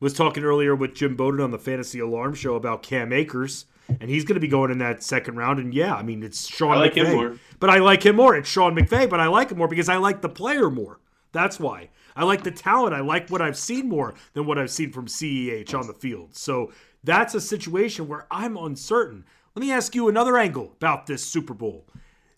Was 0.00 0.14
talking 0.14 0.42
earlier 0.42 0.74
with 0.74 0.94
Jim 0.94 1.14
Bowden 1.14 1.40
on 1.40 1.52
the 1.52 1.58
Fantasy 1.58 2.00
Alarm 2.00 2.34
Show 2.34 2.56
about 2.56 2.82
Cam 2.82 3.12
Akers, 3.12 3.66
and 4.00 4.10
he's 4.10 4.24
going 4.24 4.34
to 4.34 4.40
be 4.40 4.48
going 4.48 4.72
in 4.72 4.78
that 4.78 5.02
second 5.02 5.36
round. 5.36 5.60
And 5.60 5.72
yeah, 5.72 5.94
I 5.94 6.02
mean 6.02 6.22
it's 6.22 6.48
Sean 6.48 6.72
I 6.72 6.76
like 6.80 6.94
McVay, 6.94 7.06
him 7.06 7.12
more. 7.12 7.36
but 7.60 7.70
I 7.70 7.78
like 7.78 8.04
him 8.04 8.16
more. 8.16 8.34
It's 8.34 8.48
Sean 8.48 8.74
McVay, 8.74 9.08
but 9.08 9.20
I 9.20 9.26
like 9.28 9.50
him 9.50 9.58
more 9.58 9.68
because 9.68 9.88
I 9.88 9.96
like 9.96 10.20
the 10.20 10.28
player 10.28 10.70
more. 10.70 10.98
That's 11.32 11.60
why 11.60 11.90
I 12.16 12.24
like 12.24 12.42
the 12.42 12.50
talent. 12.50 12.94
I 12.94 13.00
like 13.00 13.28
what 13.30 13.42
I've 13.42 13.56
seen 13.56 13.88
more 13.88 14.14
than 14.34 14.46
what 14.46 14.58
I've 14.58 14.70
seen 14.70 14.92
from 14.92 15.06
CEH 15.06 15.78
on 15.78 15.86
the 15.86 15.94
field. 15.94 16.34
So 16.34 16.72
that's 17.04 17.34
a 17.34 17.40
situation 17.40 18.08
where 18.08 18.26
I'm 18.30 18.56
uncertain. 18.56 19.24
Let 19.54 19.60
me 19.60 19.72
ask 19.72 19.94
you 19.94 20.08
another 20.08 20.36
angle 20.38 20.72
about 20.76 21.06
this 21.06 21.24
Super 21.24 21.54
Bowl 21.54 21.86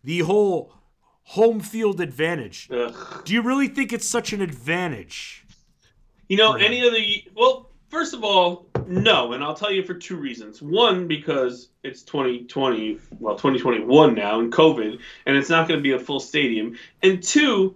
the 0.04 0.20
whole 0.20 0.72
home 1.22 1.60
field 1.60 2.00
advantage. 2.00 2.68
Ugh. 2.70 3.22
Do 3.24 3.32
you 3.32 3.42
really 3.42 3.68
think 3.68 3.92
it's 3.92 4.06
such 4.06 4.32
an 4.32 4.40
advantage? 4.40 5.44
You 6.28 6.36
know, 6.36 6.54
any 6.54 6.86
of 6.86 6.92
the. 6.92 7.24
Well, 7.34 7.70
first 7.88 8.14
of 8.14 8.22
all, 8.22 8.66
no. 8.86 9.32
And 9.32 9.42
I'll 9.42 9.54
tell 9.54 9.72
you 9.72 9.82
for 9.82 9.94
two 9.94 10.16
reasons. 10.16 10.62
One, 10.62 11.08
because 11.08 11.68
it's 11.82 12.02
2020, 12.02 12.98
well, 13.18 13.34
2021 13.34 14.14
now, 14.14 14.40
and 14.40 14.52
COVID, 14.52 14.98
and 15.26 15.36
it's 15.36 15.48
not 15.48 15.68
going 15.68 15.78
to 15.78 15.82
be 15.82 15.92
a 15.92 15.98
full 15.98 16.20
stadium. 16.20 16.76
And 17.02 17.22
two, 17.22 17.74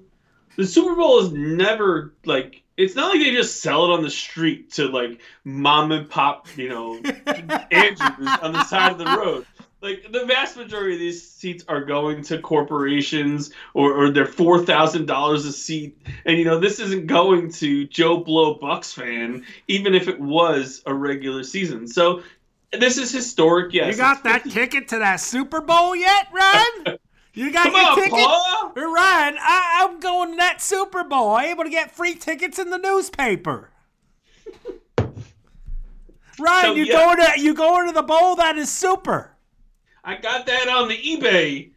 the 0.58 0.66
Super 0.66 0.96
Bowl 0.96 1.20
is 1.20 1.32
never 1.32 2.14
like 2.26 2.64
it's 2.76 2.96
not 2.96 3.14
like 3.14 3.22
they 3.22 3.30
just 3.30 3.62
sell 3.62 3.86
it 3.86 3.90
on 3.92 4.02
the 4.02 4.10
street 4.10 4.72
to 4.72 4.88
like 4.88 5.20
mom 5.44 5.92
and 5.92 6.10
pop, 6.10 6.48
you 6.56 6.68
know, 6.68 6.96
Andrews 7.70 8.28
on 8.42 8.52
the 8.52 8.64
side 8.64 8.92
of 8.92 8.98
the 8.98 9.04
road. 9.04 9.46
Like 9.80 10.10
the 10.10 10.26
vast 10.26 10.56
majority 10.56 10.94
of 10.94 10.98
these 10.98 11.30
seats 11.30 11.64
are 11.68 11.84
going 11.84 12.22
to 12.24 12.40
corporations 12.40 13.52
or, 13.72 13.92
or 13.92 14.10
they're 14.10 14.26
four 14.26 14.64
thousand 14.64 15.06
dollars 15.06 15.44
a 15.44 15.52
seat. 15.52 15.96
And 16.26 16.36
you 16.36 16.44
know, 16.44 16.58
this 16.58 16.80
isn't 16.80 17.06
going 17.06 17.52
to 17.52 17.86
Joe 17.86 18.18
Blow 18.18 18.58
Bucs 18.58 18.92
fan, 18.92 19.44
even 19.68 19.94
if 19.94 20.08
it 20.08 20.18
was 20.20 20.82
a 20.86 20.92
regular 20.92 21.44
season. 21.44 21.86
So 21.86 22.24
this 22.72 22.98
is 22.98 23.12
historic, 23.12 23.72
yes. 23.72 23.92
You 23.92 24.02
got 24.02 24.24
that 24.24 24.50
ticket 24.50 24.88
to 24.88 24.98
that 24.98 25.20
Super 25.20 25.60
Bowl 25.60 25.94
yet, 25.94 26.26
Ryan? 26.32 26.98
You 27.34 27.52
got 27.52 27.64
Come 27.64 27.74
your 27.74 27.90
on, 27.90 27.96
ticket? 27.96 28.12
Paul. 28.12 28.72
Ryan, 28.74 29.36
I, 29.40 29.86
am 29.88 30.00
going 30.00 30.32
to 30.32 30.36
that 30.38 30.60
Super 30.60 31.04
Bowl. 31.04 31.34
I'm 31.34 31.46
able 31.46 31.64
to 31.64 31.70
get 31.70 31.90
free 31.90 32.14
tickets 32.14 32.58
in 32.58 32.70
the 32.70 32.78
newspaper. 32.78 33.70
Ryan, 36.38 36.64
so, 36.64 36.74
you 36.74 36.84
yeah. 36.84 36.92
going 36.92 37.16
to 37.18 37.40
you 37.40 37.54
going 37.54 37.86
to 37.88 37.92
the 37.92 38.02
bowl? 38.02 38.36
That 38.36 38.56
is 38.56 38.70
super. 38.70 39.36
I 40.04 40.16
got 40.16 40.46
that 40.46 40.68
on 40.68 40.88
the 40.88 40.96
eBay. 40.96 41.70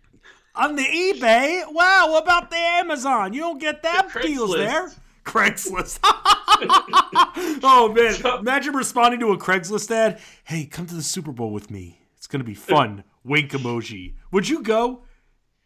On 0.55 0.75
the 0.75 0.83
eBay? 0.83 1.63
Wow, 1.71 2.11
what 2.11 2.23
about 2.23 2.49
the 2.49 2.57
Amazon? 2.57 3.33
You 3.33 3.41
don't 3.41 3.59
get 3.59 3.83
that 3.83 4.13
the 4.13 4.19
deals 4.19 4.55
there. 4.55 4.91
Craigslist. 5.23 5.99
oh 7.63 7.93
man, 7.95 8.39
imagine 8.39 8.75
responding 8.75 9.19
to 9.21 9.31
a 9.31 9.37
Craigslist 9.37 9.91
ad. 9.91 10.19
Hey, 10.43 10.65
come 10.65 10.85
to 10.87 10.95
the 10.95 11.03
Super 11.03 11.31
Bowl 11.31 11.51
with 11.51 11.69
me. 11.69 11.99
It's 12.17 12.27
gonna 12.27 12.43
be 12.43 12.53
fun. 12.53 13.03
Wink 13.23 13.51
emoji. 13.51 14.15
Would 14.31 14.49
you 14.49 14.61
go? 14.61 15.03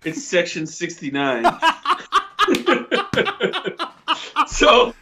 It's 0.05 0.23
section 0.23 0.67
69. 0.67 1.43
so 4.47 4.93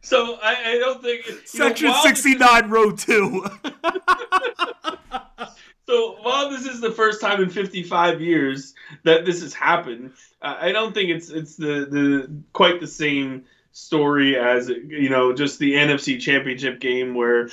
so 0.00 0.38
I, 0.42 0.72
I 0.72 0.78
don't 0.78 1.02
think 1.02 1.24
section 1.46 1.88
know, 1.88 2.00
69 2.02 2.70
row 2.70 2.92
2. 2.92 3.46
so 5.86 6.16
while 6.22 6.48
this 6.50 6.66
is 6.66 6.80
the 6.80 6.92
first 6.92 7.20
time 7.20 7.42
in 7.42 7.50
55 7.50 8.20
years 8.20 8.74
that 9.04 9.24
this 9.24 9.40
has 9.40 9.54
happened, 9.54 10.12
I 10.42 10.72
don't 10.72 10.92
think 10.92 11.10
it's 11.10 11.30
it's 11.30 11.54
the 11.56 11.86
the 11.86 12.30
quite 12.52 12.80
the 12.80 12.86
same 12.86 13.44
story 13.72 14.36
as 14.36 14.68
you 14.68 15.08
know 15.08 15.32
just 15.32 15.58
the 15.58 15.72
NFC 15.72 16.20
Championship 16.20 16.80
game 16.80 17.14
where 17.14 17.48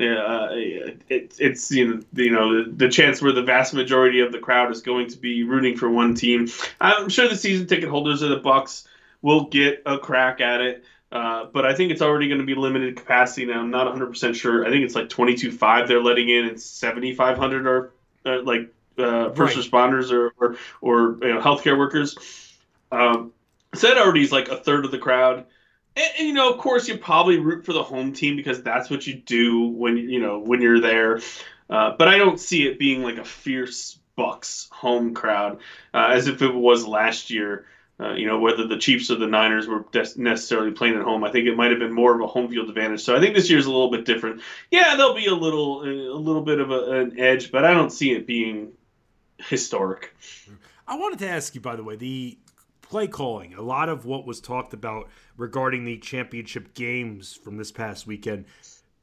uh, 0.00 0.48
it, 0.52 1.36
it's 1.38 1.70
you 1.70 1.88
know, 1.88 2.02
you 2.14 2.30
know 2.30 2.64
the, 2.64 2.70
the 2.70 2.88
chance 2.88 3.20
where 3.20 3.32
the 3.32 3.42
vast 3.42 3.74
majority 3.74 4.20
of 4.20 4.32
the 4.32 4.38
crowd 4.38 4.70
is 4.70 4.82
going 4.82 5.08
to 5.08 5.18
be 5.18 5.42
rooting 5.44 5.76
for 5.76 5.90
one 5.90 6.14
team. 6.14 6.48
I'm 6.80 7.08
sure 7.08 7.28
the 7.28 7.36
season 7.36 7.66
ticket 7.66 7.88
holders 7.88 8.22
of 8.22 8.30
the 8.30 8.40
Bucs 8.40 8.86
will 9.22 9.44
get 9.44 9.82
a 9.86 9.98
crack 9.98 10.40
at 10.40 10.60
it. 10.60 10.84
Uh, 11.12 11.46
but 11.52 11.66
I 11.66 11.74
think 11.74 11.90
it's 11.90 12.02
already 12.02 12.28
going 12.28 12.40
to 12.40 12.46
be 12.46 12.54
limited 12.54 12.96
capacity 12.96 13.44
now. 13.44 13.58
I'm 13.58 13.70
not 13.70 13.92
100% 13.92 14.34
sure. 14.36 14.64
I 14.64 14.70
think 14.70 14.84
it's 14.84 14.94
like 14.94 15.08
22.5 15.08 15.88
they're 15.88 16.02
letting 16.02 16.28
in, 16.28 16.44
and 16.46 16.60
7,500 16.60 17.66
are 17.66 17.92
uh, 18.24 18.42
like 18.42 18.72
uh, 18.96 19.30
first 19.30 19.56
right. 19.56 19.64
responders 19.64 20.12
or 20.12 20.32
or, 20.38 20.56
or 20.80 21.18
you 21.26 21.34
know, 21.34 21.40
healthcare 21.40 21.76
workers. 21.76 22.16
Um, 22.92 23.32
so 23.74 23.88
that 23.88 23.98
already 23.98 24.22
is 24.22 24.32
like 24.32 24.48
a 24.48 24.56
third 24.56 24.84
of 24.84 24.90
the 24.90 24.98
crowd. 24.98 25.46
And, 25.96 26.10
and, 26.18 26.28
you 26.28 26.34
know, 26.34 26.52
of 26.52 26.58
course, 26.58 26.88
you 26.88 26.98
probably 26.98 27.38
root 27.38 27.64
for 27.64 27.72
the 27.72 27.82
home 27.82 28.12
team 28.12 28.36
because 28.36 28.62
that's 28.62 28.90
what 28.90 29.06
you 29.06 29.14
do 29.14 29.66
when 29.66 29.96
you 29.96 30.20
know 30.20 30.38
when 30.38 30.62
you're 30.62 30.80
there. 30.80 31.20
Uh, 31.68 31.94
but 31.96 32.08
I 32.08 32.18
don't 32.18 32.40
see 32.40 32.66
it 32.66 32.78
being 32.78 33.02
like 33.02 33.18
a 33.18 33.24
fierce 33.24 33.98
Bucs 34.18 34.70
home 34.70 35.14
crowd 35.14 35.60
uh, 35.94 36.08
as 36.12 36.26
if 36.26 36.42
it 36.42 36.54
was 36.54 36.86
last 36.86 37.30
year. 37.30 37.66
Uh, 37.98 38.14
you 38.14 38.26
know, 38.26 38.38
whether 38.38 38.66
the 38.66 38.78
Chiefs 38.78 39.10
or 39.10 39.16
the 39.16 39.26
Niners 39.26 39.68
were 39.68 39.84
necessarily 40.16 40.70
playing 40.70 40.96
at 40.96 41.02
home, 41.02 41.22
I 41.22 41.30
think 41.30 41.46
it 41.46 41.54
might 41.54 41.70
have 41.70 41.80
been 41.80 41.92
more 41.92 42.14
of 42.14 42.22
a 42.22 42.26
home 42.26 42.48
field 42.48 42.70
advantage. 42.70 43.02
So 43.02 43.14
I 43.14 43.20
think 43.20 43.34
this 43.34 43.50
year's 43.50 43.66
a 43.66 43.70
little 43.70 43.90
bit 43.90 44.06
different. 44.06 44.40
Yeah, 44.70 44.96
there'll 44.96 45.14
be 45.14 45.26
a 45.26 45.34
little, 45.34 45.82
a 45.82 46.16
little 46.16 46.40
bit 46.40 46.60
of 46.60 46.70
a, 46.70 47.00
an 47.00 47.20
edge, 47.20 47.52
but 47.52 47.66
I 47.66 47.74
don't 47.74 47.90
see 47.90 48.12
it 48.12 48.26
being 48.26 48.72
historic. 49.36 50.16
I 50.88 50.96
wanted 50.96 51.18
to 51.18 51.28
ask 51.28 51.54
you, 51.54 51.60
by 51.60 51.76
the 51.76 51.84
way, 51.84 51.96
the 51.96 52.38
play 52.90 53.06
calling. 53.06 53.54
A 53.54 53.62
lot 53.62 53.88
of 53.88 54.04
what 54.04 54.26
was 54.26 54.40
talked 54.40 54.74
about 54.74 55.08
regarding 55.36 55.84
the 55.84 55.96
championship 55.98 56.74
games 56.74 57.32
from 57.32 57.56
this 57.56 57.70
past 57.70 58.06
weekend 58.06 58.44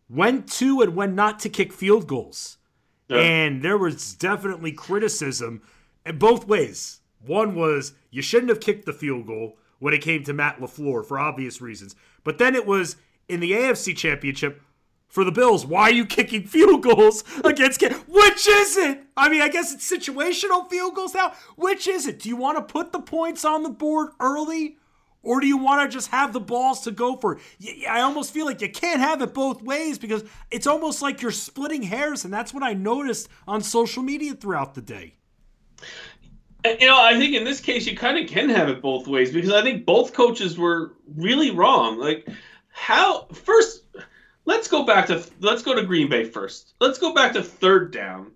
when 0.10 0.44
to 0.44 0.82
and 0.82 0.96
when 0.96 1.16
not 1.16 1.40
to 1.40 1.50
kick 1.50 1.72
field 1.72 2.06
goals. 2.06 2.58
Yeah. 3.08 3.20
And 3.20 3.62
there 3.62 3.78
was 3.78 4.14
definitely 4.14 4.74
criticism 4.74 5.62
in 6.06 6.18
both 6.18 6.48
ways. 6.48 7.00
One 7.26 7.56
was 7.56 7.94
you 8.12 8.22
shouldn't 8.22 8.50
have 8.50 8.60
kicked 8.60 8.86
the 8.86 8.94
field 8.94 9.26
goal 9.26 9.58
when 9.80 9.94
it 9.94 10.02
came 10.02 10.24
to 10.24 10.34
Matt 10.34 10.60
LaFleur 10.60 11.06
for 11.06 11.18
obvious 11.18 11.62
reasons. 11.62 11.96
But 12.26 12.38
then 12.38 12.56
it 12.56 12.66
was 12.66 12.98
in 13.30 13.40
the 13.40 13.54
AFC 13.54 13.96
Championship 13.96 14.62
for 15.08 15.24
the 15.24 15.32
Bills. 15.32 15.66
Why 15.66 15.84
are 15.84 15.92
you 15.92 16.06
kicking 16.06 16.44
field 16.44 16.84
goals 16.84 17.24
against 17.44 17.82
Which 17.82 18.48
is 18.48 18.78
it? 18.78 19.04
I 19.16 19.30
mean, 19.30 19.42
I 19.42 19.50
guess 19.50 19.74
it's 19.74 19.90
situational 19.90 20.70
field 20.70 20.96
goals 20.96 21.14
now. 21.14 21.34
Which 21.56 21.88
is 21.88 22.08
it? 22.08 22.20
Do 22.20 22.30
you 22.30 22.36
want 22.36 22.58
to 22.58 22.74
put 22.74 22.92
the 22.92 23.00
points 23.00 23.46
on 23.46 23.64
the 23.64 23.70
board 23.70 24.10
early? 24.20 24.78
Or 25.24 25.42
do 25.42 25.48
you 25.48 25.58
want 25.58 25.90
to 25.90 25.94
just 25.94 26.10
have 26.12 26.32
the 26.32 26.40
balls 26.40 26.82
to 26.82 26.92
go 26.92 27.18
for 27.18 27.40
it? 27.60 27.88
I 27.90 28.02
almost 28.02 28.34
feel 28.34 28.46
like 28.46 28.62
you 28.62 28.70
can't 28.70 29.02
have 29.02 29.22
it 29.22 29.34
both 29.34 29.62
ways 29.62 29.98
because 29.98 30.24
it's 30.52 30.68
almost 30.68 31.02
like 31.02 31.22
you're 31.22 31.32
splitting 31.32 31.84
hairs, 31.84 32.24
and 32.24 32.34
that's 32.34 32.54
what 32.54 32.64
I 32.64 32.74
noticed 32.74 33.28
on 33.46 33.62
social 33.62 34.04
media 34.04 34.36
throughout 34.36 34.74
the 34.74 34.82
day. 34.82 35.16
Uh, 36.64 36.76
you 36.80 36.88
know, 36.88 37.02
I 37.02 37.18
think 37.18 37.36
in 37.36 37.44
this 37.44 37.60
case 37.60 37.86
you 37.86 37.98
kind 37.98 38.18
of 38.18 38.30
can 38.30 38.50
have 38.50 38.70
it 38.70 38.82
both 38.82 39.08
ways 39.08 39.32
because 39.32 39.52
I 39.52 39.64
think 39.64 39.86
both 39.86 40.14
coaches 40.14 40.58
were 40.58 40.94
really 41.16 41.52
wrong. 41.52 42.00
Like, 42.00 42.28
how 42.70 43.28
first, 43.34 43.84
let's 44.48 44.68
go 44.68 44.84
back 44.84 45.06
to 45.08 45.24
let's 45.40 45.62
go 45.62 45.76
to 45.76 45.84
Green 45.84 46.10
Bay 46.10 46.24
first. 46.24 46.74
Let's 46.80 46.98
go 46.98 47.14
back 47.14 47.34
to 47.34 47.44
third 47.44 47.92
down, 47.92 48.32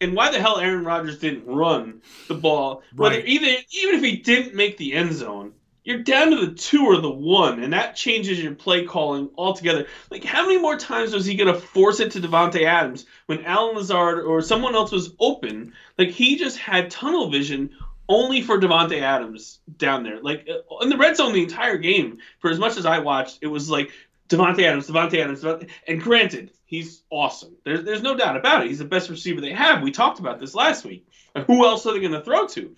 and 0.00 0.14
why 0.14 0.30
the 0.30 0.40
hell 0.40 0.58
Aaron 0.58 0.84
Rodgers 0.84 1.18
didn't 1.18 1.46
run 1.46 2.02
the 2.28 2.34
ball? 2.34 2.82
Right. 2.94 3.10
Whether 3.10 3.26
even 3.26 3.56
even 3.70 3.96
if 3.96 4.02
he 4.02 4.18
didn't 4.18 4.54
make 4.54 4.76
the 4.76 4.92
end 4.92 5.14
zone, 5.14 5.54
you're 5.82 6.02
down 6.02 6.30
to 6.30 6.46
the 6.46 6.54
two 6.54 6.84
or 6.84 7.00
the 7.00 7.10
one, 7.10 7.62
and 7.62 7.72
that 7.72 7.96
changes 7.96 8.42
your 8.42 8.54
play 8.54 8.84
calling 8.84 9.30
altogether. 9.36 9.86
Like, 10.10 10.24
how 10.24 10.42
many 10.46 10.58
more 10.58 10.76
times 10.76 11.14
was 11.14 11.24
he 11.24 11.36
going 11.36 11.52
to 11.52 11.58
force 11.58 12.00
it 12.00 12.10
to 12.12 12.20
Davante 12.20 12.64
Adams 12.64 13.06
when 13.26 13.44
Allen 13.44 13.76
Lazard 13.76 14.24
or 14.24 14.42
someone 14.42 14.74
else 14.74 14.92
was 14.92 15.14
open? 15.18 15.72
Like, 15.96 16.10
he 16.10 16.36
just 16.36 16.58
had 16.58 16.90
tunnel 16.90 17.30
vision 17.30 17.70
only 18.08 18.42
for 18.42 18.58
Davante 18.58 19.00
Adams 19.00 19.60
down 19.78 20.02
there. 20.02 20.20
Like, 20.20 20.48
uh, 20.48 20.78
in 20.78 20.88
the 20.88 20.96
red 20.96 21.16
zone 21.16 21.32
the 21.32 21.42
entire 21.42 21.78
game, 21.78 22.18
for 22.40 22.50
as 22.50 22.58
much 22.58 22.76
as 22.76 22.86
I 22.86 22.98
watched, 22.98 23.38
it 23.42 23.46
was 23.46 23.70
like 23.70 23.92
Davante 24.28 24.62
Adams, 24.62 24.88
Davante 24.88 25.18
Adams, 25.22 25.42
Davante, 25.42 25.68
and 25.86 26.00
granted, 26.00 26.50
he's 26.64 27.02
awesome. 27.10 27.56
There's, 27.64 27.84
there's 27.84 28.02
no 28.02 28.16
doubt 28.16 28.36
about 28.36 28.62
it. 28.62 28.68
He's 28.68 28.78
the 28.78 28.84
best 28.84 29.10
receiver 29.10 29.40
they 29.40 29.52
have. 29.52 29.82
We 29.82 29.90
talked 29.90 30.18
about 30.18 30.40
this 30.40 30.54
last 30.54 30.84
week. 30.84 31.06
Who 31.46 31.64
else 31.64 31.86
are 31.86 31.92
they 31.92 32.00
going 32.00 32.12
to 32.12 32.22
throw 32.22 32.46
to? 32.48 32.74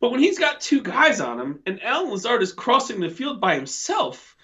But 0.00 0.10
when 0.10 0.20
he's 0.20 0.38
got 0.38 0.60
two 0.60 0.82
guys 0.82 1.20
on 1.20 1.40
him 1.40 1.60
and 1.66 1.82
Allen 1.82 2.10
Lazard 2.10 2.42
is 2.42 2.52
crossing 2.52 3.00
the 3.00 3.10
field 3.10 3.40
by 3.40 3.54
himself, 3.54 4.36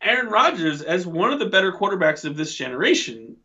Aaron 0.00 0.28
Rodgers, 0.28 0.82
as 0.82 1.06
one 1.06 1.32
of 1.32 1.38
the 1.38 1.46
better 1.46 1.72
quarterbacks 1.72 2.24
of 2.24 2.36
this 2.36 2.54
generation, 2.54 3.36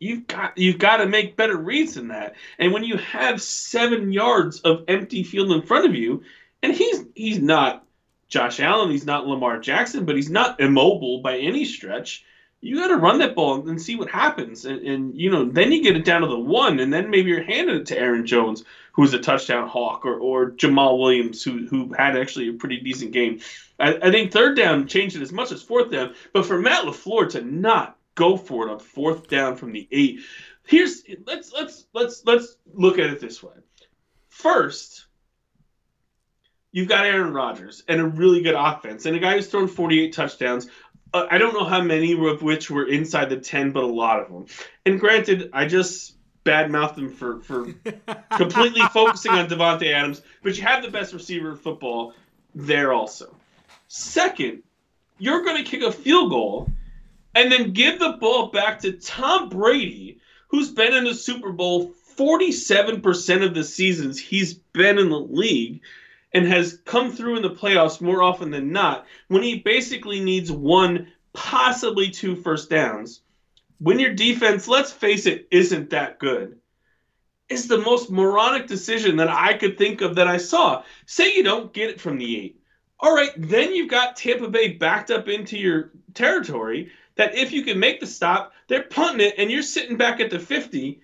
you've 0.00 0.26
got 0.26 0.58
you've 0.58 0.78
got 0.78 0.96
to 0.96 1.06
make 1.06 1.36
better 1.36 1.56
reads 1.56 1.94
than 1.94 2.08
that. 2.08 2.34
And 2.58 2.72
when 2.72 2.82
you 2.82 2.96
have 2.96 3.40
seven 3.40 4.12
yards 4.12 4.60
of 4.62 4.84
empty 4.88 5.22
field 5.22 5.52
in 5.52 5.62
front 5.62 5.86
of 5.86 5.94
you, 5.94 6.22
and 6.62 6.74
he's 6.74 7.04
he's 7.14 7.40
not 7.40 7.86
Josh 8.30 8.60
Allen, 8.60 8.90
he's 8.90 9.04
not 9.04 9.26
Lamar 9.26 9.58
Jackson, 9.58 10.04
but 10.04 10.14
he's 10.16 10.30
not 10.30 10.60
immobile 10.60 11.20
by 11.20 11.36
any 11.38 11.64
stretch. 11.64 12.24
You 12.62 12.76
got 12.76 12.88
to 12.88 12.96
run 12.96 13.18
that 13.18 13.34
ball 13.34 13.68
and 13.68 13.80
see 13.80 13.96
what 13.96 14.10
happens, 14.10 14.66
and, 14.66 14.86
and 14.86 15.18
you 15.18 15.30
know 15.30 15.46
then 15.46 15.72
you 15.72 15.82
get 15.82 15.96
it 15.96 16.04
down 16.04 16.20
to 16.20 16.28
the 16.28 16.38
one, 16.38 16.78
and 16.78 16.92
then 16.92 17.10
maybe 17.10 17.30
you're 17.30 17.42
handing 17.42 17.76
it 17.76 17.86
to 17.86 17.98
Aaron 17.98 18.26
Jones, 18.26 18.64
who's 18.92 19.14
a 19.14 19.18
touchdown 19.18 19.66
hawk, 19.66 20.04
or, 20.04 20.18
or 20.18 20.50
Jamaal 20.52 20.98
Williams, 20.98 21.42
who 21.42 21.66
who 21.66 21.92
had 21.92 22.16
actually 22.16 22.48
a 22.48 22.52
pretty 22.52 22.80
decent 22.80 23.12
game. 23.12 23.40
I, 23.78 23.96
I 23.96 24.10
think 24.10 24.30
third 24.30 24.56
down 24.56 24.86
changed 24.86 25.16
it 25.16 25.22
as 25.22 25.32
much 25.32 25.52
as 25.52 25.62
fourth 25.62 25.90
down, 25.90 26.14
but 26.32 26.46
for 26.46 26.60
Matt 26.60 26.84
LaFleur 26.84 27.30
to 27.30 27.42
not 27.42 27.96
go 28.14 28.36
for 28.36 28.68
it 28.68 28.72
on 28.72 28.78
fourth 28.78 29.28
down 29.28 29.56
from 29.56 29.72
the 29.72 29.88
eight, 29.90 30.20
here's 30.66 31.02
let's 31.26 31.52
let's 31.52 31.86
let's 31.94 32.24
let's 32.26 32.56
look 32.74 32.98
at 32.98 33.10
it 33.10 33.20
this 33.20 33.42
way. 33.42 33.54
First, 34.28 35.06
you've 36.72 36.88
got 36.88 37.06
Aaron 37.06 37.32
Rodgers 37.32 37.82
and 37.88 38.00
a 38.00 38.06
really 38.06 38.42
good 38.42 38.54
offense, 38.54 39.06
and 39.06 39.16
a 39.16 39.18
guy 39.18 39.34
who's 39.34 39.48
thrown 39.48 39.68
48 39.68 40.12
touchdowns. 40.12 40.68
Uh, 41.12 41.26
I 41.30 41.38
don't 41.38 41.54
know 41.54 41.64
how 41.64 41.82
many 41.82 42.12
of 42.12 42.42
which 42.42 42.70
were 42.70 42.86
inside 42.86 43.30
the 43.30 43.36
10, 43.36 43.72
but 43.72 43.82
a 43.82 43.86
lot 43.86 44.20
of 44.20 44.28
them. 44.28 44.46
And 44.86 45.00
granted, 45.00 45.50
I 45.52 45.66
just 45.66 46.14
badmouth 46.44 46.96
him 46.96 47.10
for 47.10 47.40
for 47.40 47.72
completely 48.36 48.82
focusing 48.92 49.32
on 49.32 49.48
Davante 49.48 49.92
Adams, 49.92 50.22
but 50.42 50.56
you 50.56 50.62
have 50.62 50.82
the 50.82 50.90
best 50.90 51.12
receiver 51.12 51.50
in 51.50 51.56
football 51.56 52.14
there 52.54 52.92
also. 52.92 53.34
Second, 53.88 54.62
you're 55.18 55.44
going 55.44 55.62
to 55.62 55.68
kick 55.68 55.82
a 55.82 55.92
field 55.92 56.30
goal 56.30 56.68
and 57.34 57.50
then 57.50 57.72
give 57.72 57.98
the 57.98 58.12
ball 58.12 58.48
back 58.48 58.80
to 58.80 58.92
Tom 58.92 59.48
Brady, 59.48 60.18
who's 60.48 60.70
been 60.70 60.94
in 60.94 61.04
the 61.04 61.14
Super 61.14 61.52
Bowl 61.52 61.92
47% 62.16 63.44
of 63.44 63.54
the 63.54 63.64
seasons 63.64 64.18
he's 64.18 64.54
been 64.54 64.98
in 64.98 65.08
the 65.08 65.18
league 65.18 65.80
and 66.32 66.46
has 66.46 66.78
come 66.84 67.12
through 67.12 67.36
in 67.36 67.42
the 67.42 67.50
playoffs 67.50 68.00
more 68.00 68.22
often 68.22 68.50
than 68.50 68.72
not 68.72 69.06
when 69.28 69.42
he 69.42 69.58
basically 69.58 70.20
needs 70.20 70.50
one, 70.50 71.08
possibly 71.32 72.10
two 72.10 72.36
first 72.36 72.70
downs 72.70 73.20
when 73.80 73.98
your 73.98 74.12
defense, 74.12 74.68
let's 74.68 74.92
face 74.92 75.26
it, 75.26 75.48
isn't 75.50 75.90
that 75.90 76.18
good, 76.18 76.58
is 77.48 77.66
the 77.66 77.78
most 77.78 78.10
moronic 78.10 78.66
decision 78.66 79.16
that 79.16 79.30
I 79.30 79.54
could 79.54 79.78
think 79.78 80.02
of 80.02 80.16
that 80.16 80.28
I 80.28 80.36
saw. 80.36 80.84
Say 81.06 81.34
you 81.34 81.42
don't 81.42 81.72
get 81.72 81.90
it 81.90 82.00
from 82.00 82.18
the 82.18 82.38
eight. 82.38 82.60
All 83.00 83.14
right, 83.14 83.30
then 83.36 83.74
you've 83.74 83.90
got 83.90 84.16
Tampa 84.16 84.48
Bay 84.48 84.74
backed 84.74 85.10
up 85.10 85.28
into 85.28 85.56
your 85.56 85.92
territory 86.12 86.92
that 87.16 87.34
if 87.34 87.52
you 87.52 87.62
can 87.62 87.80
make 87.80 88.00
the 88.00 88.06
stop, 88.06 88.52
they're 88.68 88.82
punting 88.82 89.26
it 89.26 89.34
and 89.38 89.50
you're 89.50 89.62
sitting 89.62 89.96
back 89.96 90.20
at 90.20 90.30
the 90.30 90.38
50 90.38 91.00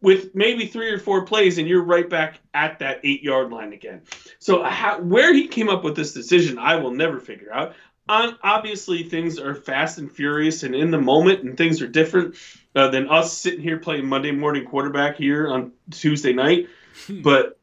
with 0.00 0.34
maybe 0.34 0.66
three 0.66 0.90
or 0.90 0.98
four 0.98 1.24
plays 1.24 1.58
and 1.58 1.66
you're 1.66 1.82
right 1.82 2.08
back 2.08 2.40
at 2.54 2.78
that 2.78 3.00
eight 3.04 3.22
yard 3.22 3.50
line 3.50 3.72
again. 3.72 4.02
So, 4.38 4.62
how, 4.62 5.00
where 5.00 5.34
he 5.34 5.48
came 5.48 5.68
up 5.68 5.84
with 5.84 5.96
this 5.96 6.12
decision, 6.12 6.58
I 6.58 6.76
will 6.76 6.92
never 6.92 7.20
figure 7.20 7.52
out 7.52 7.74
on 8.08 8.36
obviously 8.42 9.02
things 9.02 9.38
are 9.38 9.54
fast 9.54 9.98
and 9.98 10.10
furious 10.10 10.62
and 10.62 10.74
in 10.74 10.90
the 10.90 11.00
moment 11.00 11.42
and 11.42 11.56
things 11.56 11.82
are 11.82 11.88
different 11.88 12.36
uh, 12.74 12.88
than 12.88 13.08
us 13.08 13.36
sitting 13.36 13.60
here 13.60 13.78
playing 13.78 14.06
Monday 14.06 14.30
morning 14.30 14.64
quarterback 14.64 15.16
here 15.16 15.48
on 15.48 15.72
Tuesday 15.90 16.32
night. 16.32 16.68
Hmm. 17.06 17.22
but 17.22 17.58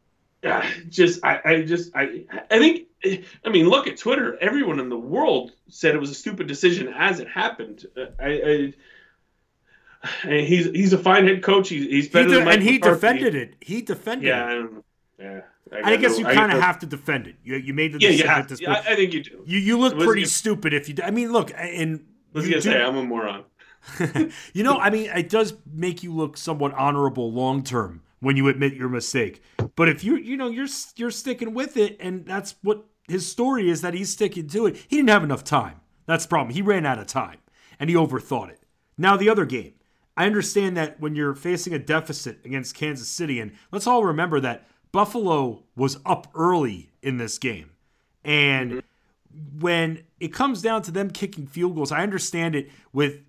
uh, 0.46 0.63
just 0.89 1.25
I, 1.25 1.42
I 1.44 1.62
just 1.63 1.96
I 1.96 2.25
I 2.51 2.60
think 2.60 2.88
I 3.46 3.50
mean 3.50 3.68
look 3.68 3.88
at 3.88 3.98
Twitter. 3.98 4.38
Everyone 4.39 4.80
in 4.80 4.89
the 4.89 4.98
world 4.98 5.51
said 5.70 5.96
it 5.96 6.00
was 6.00 6.12
a 6.12 6.15
stupid 6.15 6.48
decision 6.48 6.94
as 6.96 7.20
it 7.20 7.27
happened. 7.27 7.86
Uh, 7.98 8.06
I, 8.20 8.30
I 8.30 8.74
he's 10.24 10.65
he's 10.67 10.93
a 10.93 10.97
fine 10.97 11.27
head 11.27 11.43
coach. 11.43 11.69
He's, 11.69 11.85
he's 11.85 12.09
better 12.09 12.29
he 12.29 12.35
de- 12.35 12.50
and 12.50 12.63
he 12.63 12.74
McCarthy. 12.74 12.95
defended 12.95 13.35
it. 13.35 13.55
He 13.62 13.81
defended 13.81 14.27
yeah, 14.27 14.63
it. 14.63 14.69
Yeah. 15.19 15.41
I, 15.74 15.93
I 15.93 15.95
guess 15.97 16.19
no, 16.19 16.29
you 16.29 16.35
kind 16.35 16.51
of 16.51 16.62
have 16.62 16.79
to 16.79 16.85
defend 16.85 17.27
it. 17.27 17.35
You, 17.43 17.55
you 17.55 17.74
made 17.74 17.93
the 17.93 18.00
yeah, 18.00 18.09
decision 18.09 18.29
at 18.29 18.47
this 18.47 18.59
point. 18.59 18.77
Yeah, 18.85 18.91
I 18.91 18.95
think 18.95 19.13
you 19.13 19.24
do. 19.24 19.43
You 19.45 19.57
you 19.57 19.79
look 19.79 19.97
pretty 19.97 20.25
stupid 20.25 20.74
if 20.74 20.88
you. 20.88 20.95
I 21.03 21.12
mean, 21.12 21.31
look, 21.31 21.51
and 21.55 22.05
was 22.33 22.47
gonna 22.47 22.62
say 22.62 22.81
I'm 22.81 22.97
a 22.97 23.03
moron. 23.03 23.45
you 24.53 24.63
know, 24.63 24.77
I 24.77 24.89
mean, 24.89 25.09
it 25.09 25.29
does 25.29 25.53
make 25.71 26.03
you 26.03 26.13
look 26.13 26.38
somewhat 26.38 26.74
honorable 26.74 27.31
long 27.31 27.63
term 27.63 28.01
when 28.19 28.38
you 28.38 28.47
admit 28.47 28.74
your 28.74 28.89
mistake. 28.89 29.41
But 29.75 29.89
if 29.89 30.03
you 30.03 30.17
you 30.17 30.38
know 30.38 30.50
you're 30.50 30.67
you're 30.95 31.12
sticking 31.12 31.53
with 31.53 31.77
it, 31.77 31.97
and 32.00 32.25
that's 32.25 32.55
what 32.62 32.85
his 33.07 33.29
story 33.29 33.69
is 33.69 33.81
that 33.81 33.93
he's 33.93 34.12
sticking 34.12 34.47
to 34.50 34.67
it. 34.67 34.77
He 34.88 34.97
didn't 34.97 35.09
have 35.09 35.24
enough 35.24 35.43
time. 35.43 35.81
That's 36.05 36.25
the 36.25 36.29
problem. 36.29 36.53
He 36.53 36.62
ran 36.62 36.85
out 36.85 37.00
of 37.00 37.07
time, 37.07 37.39
and 37.79 37.89
he 37.89 37.95
overthought 37.95 38.50
it. 38.50 38.62
Now 38.97 39.17
the 39.17 39.29
other 39.29 39.45
game, 39.45 39.74
I 40.17 40.25
understand 40.25 40.77
that 40.77 41.00
when 41.00 41.15
you're 41.15 41.36
facing 41.36 41.74
a 41.74 41.79
deficit 41.79 42.39
against 42.45 42.75
Kansas 42.75 43.07
City, 43.07 43.39
and 43.39 43.51
let's 43.72 43.88
all 43.88 44.03
remember 44.03 44.39
that 44.39 44.67
Buffalo 44.91 45.63
was 45.75 46.00
up 46.05 46.27
early 46.34 46.91
in 47.01 47.17
this 47.17 47.38
game. 47.38 47.72
And 48.24 48.72
mm-hmm. 48.72 49.60
when 49.60 50.03
it 50.19 50.34
comes 50.34 50.62
down 50.62 50.81
to 50.84 50.91
them 50.91 51.12
kicking 51.12 51.48
field 51.48 51.75
goals, 51.75 51.91
I 51.91 52.01
understand 52.01 52.55
it 52.55 52.69
with 52.93 53.19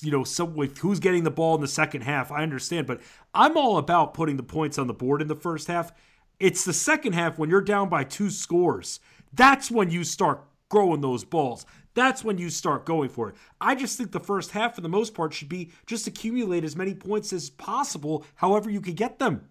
you 0.00 0.10
know, 0.10 0.24
some 0.24 0.54
with 0.54 0.78
who's 0.78 1.00
getting 1.00 1.24
the 1.24 1.30
ball 1.30 1.54
in 1.54 1.60
the 1.60 1.68
second 1.68 2.02
half. 2.02 2.30
I 2.30 2.42
understand, 2.42 2.86
but 2.86 3.00
I'm 3.34 3.56
all 3.56 3.78
about 3.78 4.14
putting 4.14 4.36
the 4.36 4.42
points 4.42 4.78
on 4.78 4.86
the 4.86 4.94
board 4.94 5.22
in 5.22 5.28
the 5.28 5.34
first 5.34 5.68
half. 5.68 5.92
It's 6.38 6.64
the 6.64 6.72
second 6.72 7.14
half 7.14 7.38
when 7.38 7.50
you're 7.50 7.60
down 7.60 7.88
by 7.88 8.04
two 8.04 8.30
scores. 8.30 9.00
That's 9.32 9.70
when 9.70 9.90
you 9.90 10.04
start 10.04 10.44
growing 10.72 11.02
those 11.02 11.22
balls. 11.22 11.66
That's 11.92 12.24
when 12.24 12.38
you 12.38 12.48
start 12.48 12.86
going 12.86 13.10
for 13.10 13.28
it. 13.28 13.34
I 13.60 13.74
just 13.74 13.98
think 13.98 14.10
the 14.10 14.18
first 14.18 14.52
half, 14.52 14.74
for 14.74 14.80
the 14.80 14.88
most 14.88 15.12
part, 15.12 15.34
should 15.34 15.50
be 15.50 15.70
just 15.86 16.06
accumulate 16.06 16.64
as 16.64 16.74
many 16.74 16.94
points 16.94 17.30
as 17.34 17.50
possible, 17.50 18.24
however 18.36 18.70
you 18.70 18.80
could 18.80 18.96
get 18.96 19.18
them. 19.18 19.50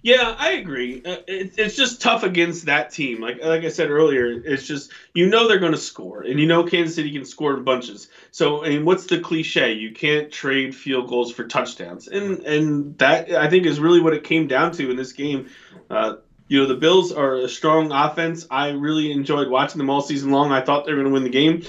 Yeah, 0.00 0.36
I 0.38 0.52
agree. 0.52 1.02
Uh, 1.04 1.16
it, 1.26 1.54
it's 1.56 1.74
just 1.74 2.02
tough 2.02 2.22
against 2.22 2.66
that 2.66 2.90
team. 2.90 3.20
Like 3.20 3.42
like 3.42 3.64
I 3.64 3.70
said 3.70 3.90
earlier, 3.90 4.26
it's 4.26 4.64
just 4.66 4.92
you 5.12 5.26
know 5.26 5.48
they're 5.48 5.58
going 5.58 5.72
to 5.72 5.78
score, 5.78 6.20
and 6.22 6.38
you 6.38 6.46
know 6.46 6.62
Kansas 6.62 6.94
City 6.94 7.10
can 7.10 7.24
score 7.24 7.56
in 7.56 7.64
bunches. 7.64 8.08
So, 8.30 8.62
and 8.62 8.84
what's 8.84 9.06
the 9.06 9.18
cliche? 9.18 9.72
You 9.72 9.92
can't 9.92 10.30
trade 10.30 10.76
field 10.76 11.08
goals 11.08 11.32
for 11.32 11.44
touchdowns, 11.44 12.06
and 12.06 12.40
and 12.40 12.98
that 12.98 13.32
I 13.32 13.48
think 13.48 13.66
is 13.66 13.80
really 13.80 14.00
what 14.00 14.12
it 14.12 14.22
came 14.22 14.46
down 14.46 14.72
to 14.72 14.90
in 14.90 14.96
this 14.96 15.14
game. 15.14 15.48
Uh, 15.90 16.16
you 16.48 16.60
know, 16.60 16.66
the 16.66 16.76
Bills 16.76 17.12
are 17.12 17.36
a 17.36 17.48
strong 17.48 17.92
offense. 17.92 18.46
I 18.50 18.70
really 18.70 19.12
enjoyed 19.12 19.48
watching 19.48 19.78
them 19.78 19.90
all 19.90 20.00
season 20.00 20.30
long. 20.30 20.52
I 20.52 20.60
thought 20.60 20.84
they 20.84 20.92
were 20.92 20.98
going 20.98 21.08
to 21.08 21.14
win 21.14 21.24
the 21.24 21.30
game, 21.30 21.64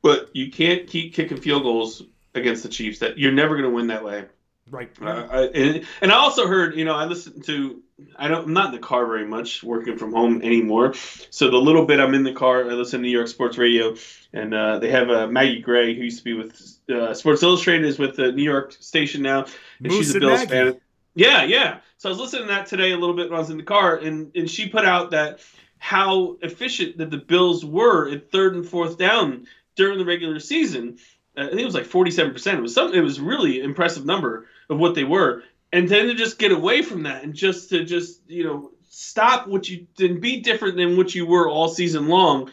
but 0.00 0.30
you 0.32 0.50
can't 0.50 0.86
keep 0.86 1.14
kicking 1.14 1.36
field 1.36 1.62
goals 1.62 2.02
against 2.34 2.62
the 2.62 2.68
Chiefs. 2.68 3.00
That 3.00 3.18
you're 3.18 3.32
never 3.32 3.56
going 3.56 3.68
to 3.68 3.74
win 3.74 3.88
that 3.88 4.04
way. 4.04 4.24
Right. 4.70 4.90
Uh, 5.02 5.28
I, 5.30 5.40
and, 5.48 5.86
and 6.00 6.12
I 6.12 6.14
also 6.14 6.46
heard, 6.46 6.76
you 6.76 6.86
know, 6.86 6.94
I 6.94 7.04
listened 7.04 7.44
to, 7.44 7.82
I 8.16 8.28
don't, 8.28 8.46
I'm 8.46 8.52
not 8.54 8.66
in 8.66 8.72
the 8.72 8.78
car 8.78 9.04
very 9.04 9.26
much, 9.26 9.62
working 9.62 9.98
from 9.98 10.14
home 10.14 10.40
anymore. 10.40 10.94
So 11.28 11.50
the 11.50 11.58
little 11.58 11.84
bit 11.84 12.00
I'm 12.00 12.14
in 12.14 12.22
the 12.22 12.32
car, 12.32 12.62
I 12.70 12.72
listen 12.72 13.00
to 13.00 13.02
New 13.02 13.10
York 13.10 13.28
Sports 13.28 13.58
Radio, 13.58 13.96
and 14.32 14.54
uh, 14.54 14.78
they 14.78 14.90
have 14.90 15.10
uh, 15.10 15.26
Maggie 15.26 15.60
Gray, 15.60 15.94
who 15.94 16.02
used 16.04 16.18
to 16.18 16.24
be 16.24 16.32
with 16.32 16.78
uh, 16.88 17.12
Sports 17.12 17.42
Illustrated, 17.42 17.84
is 17.84 17.98
with 17.98 18.16
the 18.16 18.32
New 18.32 18.44
York 18.44 18.72
station 18.80 19.20
now, 19.20 19.44
and 19.78 19.88
Moose 19.88 19.96
she's 19.96 20.14
a 20.14 20.20
Bills 20.20 20.38
Maggie. 20.38 20.50
fan. 20.50 20.80
Yeah, 21.14 21.44
yeah. 21.44 21.78
So 21.98 22.08
I 22.08 22.10
was 22.10 22.18
listening 22.18 22.42
to 22.42 22.48
that 22.48 22.66
today 22.66 22.92
a 22.92 22.96
little 22.96 23.14
bit 23.14 23.28
when 23.28 23.36
I 23.36 23.40
was 23.40 23.50
in 23.50 23.56
the 23.56 23.62
car, 23.62 23.96
and 23.96 24.34
and 24.34 24.50
she 24.50 24.68
put 24.68 24.84
out 24.84 25.10
that 25.10 25.40
how 25.78 26.36
efficient 26.42 26.98
that 26.98 27.10
the 27.10 27.18
Bills 27.18 27.64
were 27.64 28.08
at 28.08 28.30
third 28.30 28.54
and 28.54 28.66
fourth 28.66 28.98
down 28.98 29.46
during 29.74 29.98
the 29.98 30.04
regular 30.04 30.40
season. 30.40 30.98
Uh, 31.36 31.42
I 31.42 31.48
think 31.48 31.60
it 31.60 31.64
was 31.64 31.74
like 31.74 31.86
47%. 31.86 32.54
It 32.54 32.60
was 32.60 32.74
something. 32.74 32.98
It 32.98 33.02
was 33.02 33.20
really 33.20 33.60
impressive 33.60 34.04
number 34.04 34.46
of 34.70 34.78
what 34.78 34.94
they 34.94 35.04
were, 35.04 35.42
and 35.72 35.88
then 35.88 36.06
to 36.06 36.14
just 36.14 36.38
get 36.38 36.52
away 36.52 36.82
from 36.82 37.04
that 37.04 37.24
and 37.24 37.34
just 37.34 37.70
to 37.70 37.84
just 37.84 38.20
you 38.26 38.44
know 38.44 38.70
stop 38.88 39.48
what 39.48 39.68
you 39.68 39.86
and 39.98 40.20
be 40.20 40.40
different 40.40 40.76
than 40.76 40.96
what 40.96 41.14
you 41.14 41.26
were 41.26 41.48
all 41.48 41.68
season 41.68 42.08
long. 42.08 42.50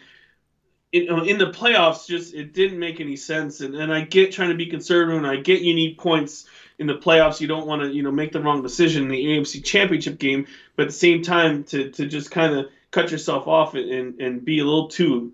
In, 0.91 1.07
in 1.27 1.37
the 1.37 1.51
playoffs, 1.51 2.07
just 2.07 2.33
it 2.33 2.53
didn't 2.53 2.79
make 2.79 2.99
any 2.99 3.15
sense. 3.15 3.61
And, 3.61 3.75
and 3.75 3.93
I 3.93 4.01
get 4.01 4.31
trying 4.31 4.49
to 4.49 4.55
be 4.55 4.65
conservative, 4.65 5.17
and 5.17 5.27
I 5.27 5.35
get 5.35 5.61
you 5.61 5.75
need 5.75 5.99
points 5.99 6.47
in 6.79 6.87
the 6.87 6.95
playoffs. 6.95 7.39
You 7.39 7.47
don't 7.47 7.67
want 7.67 7.81
to 7.81 7.89
you 7.89 8.03
know 8.03 8.11
make 8.11 8.31
the 8.31 8.41
wrong 8.41 8.61
decision 8.61 9.03
in 9.03 9.09
the 9.09 9.25
AFC 9.25 9.63
Championship 9.63 10.17
game, 10.17 10.47
but 10.75 10.83
at 10.83 10.89
the 10.89 10.93
same 10.93 11.21
time 11.21 11.63
to 11.65 11.91
to 11.91 12.07
just 12.07 12.31
kind 12.31 12.55
of 12.55 12.67
cut 12.91 13.11
yourself 13.11 13.47
off 13.47 13.75
and 13.75 14.19
and 14.19 14.43
be 14.43 14.59
a 14.59 14.65
little 14.65 14.87
too 14.87 15.33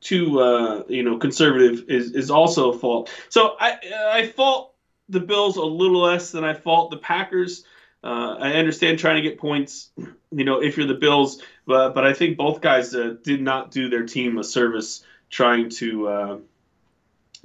too 0.00 0.40
uh, 0.40 0.84
you 0.88 1.02
know 1.02 1.18
conservative 1.18 1.88
is 1.88 2.12
is 2.12 2.30
also 2.30 2.72
a 2.72 2.78
fault. 2.78 3.10
So 3.28 3.56
I 3.58 3.78
I 4.10 4.26
fault 4.28 4.74
the 5.08 5.20
Bills 5.20 5.56
a 5.56 5.64
little 5.64 6.00
less 6.02 6.30
than 6.30 6.44
I 6.44 6.54
fault 6.54 6.90
the 6.90 6.98
Packers. 6.98 7.64
Uh, 8.02 8.36
I 8.38 8.52
understand 8.52 8.98
trying 8.98 9.16
to 9.16 9.28
get 9.28 9.38
points, 9.38 9.90
you 9.96 10.44
know, 10.44 10.62
if 10.62 10.76
you're 10.76 10.86
the 10.86 10.94
Bills, 10.94 11.42
but 11.66 11.94
but 11.94 12.04
I 12.04 12.12
think 12.12 12.36
both 12.36 12.60
guys 12.60 12.94
uh, 12.94 13.16
did 13.22 13.42
not 13.42 13.70
do 13.70 13.88
their 13.88 14.06
team 14.06 14.38
a 14.38 14.44
service 14.44 15.02
trying 15.28 15.70
to, 15.70 16.08
uh, 16.08 16.38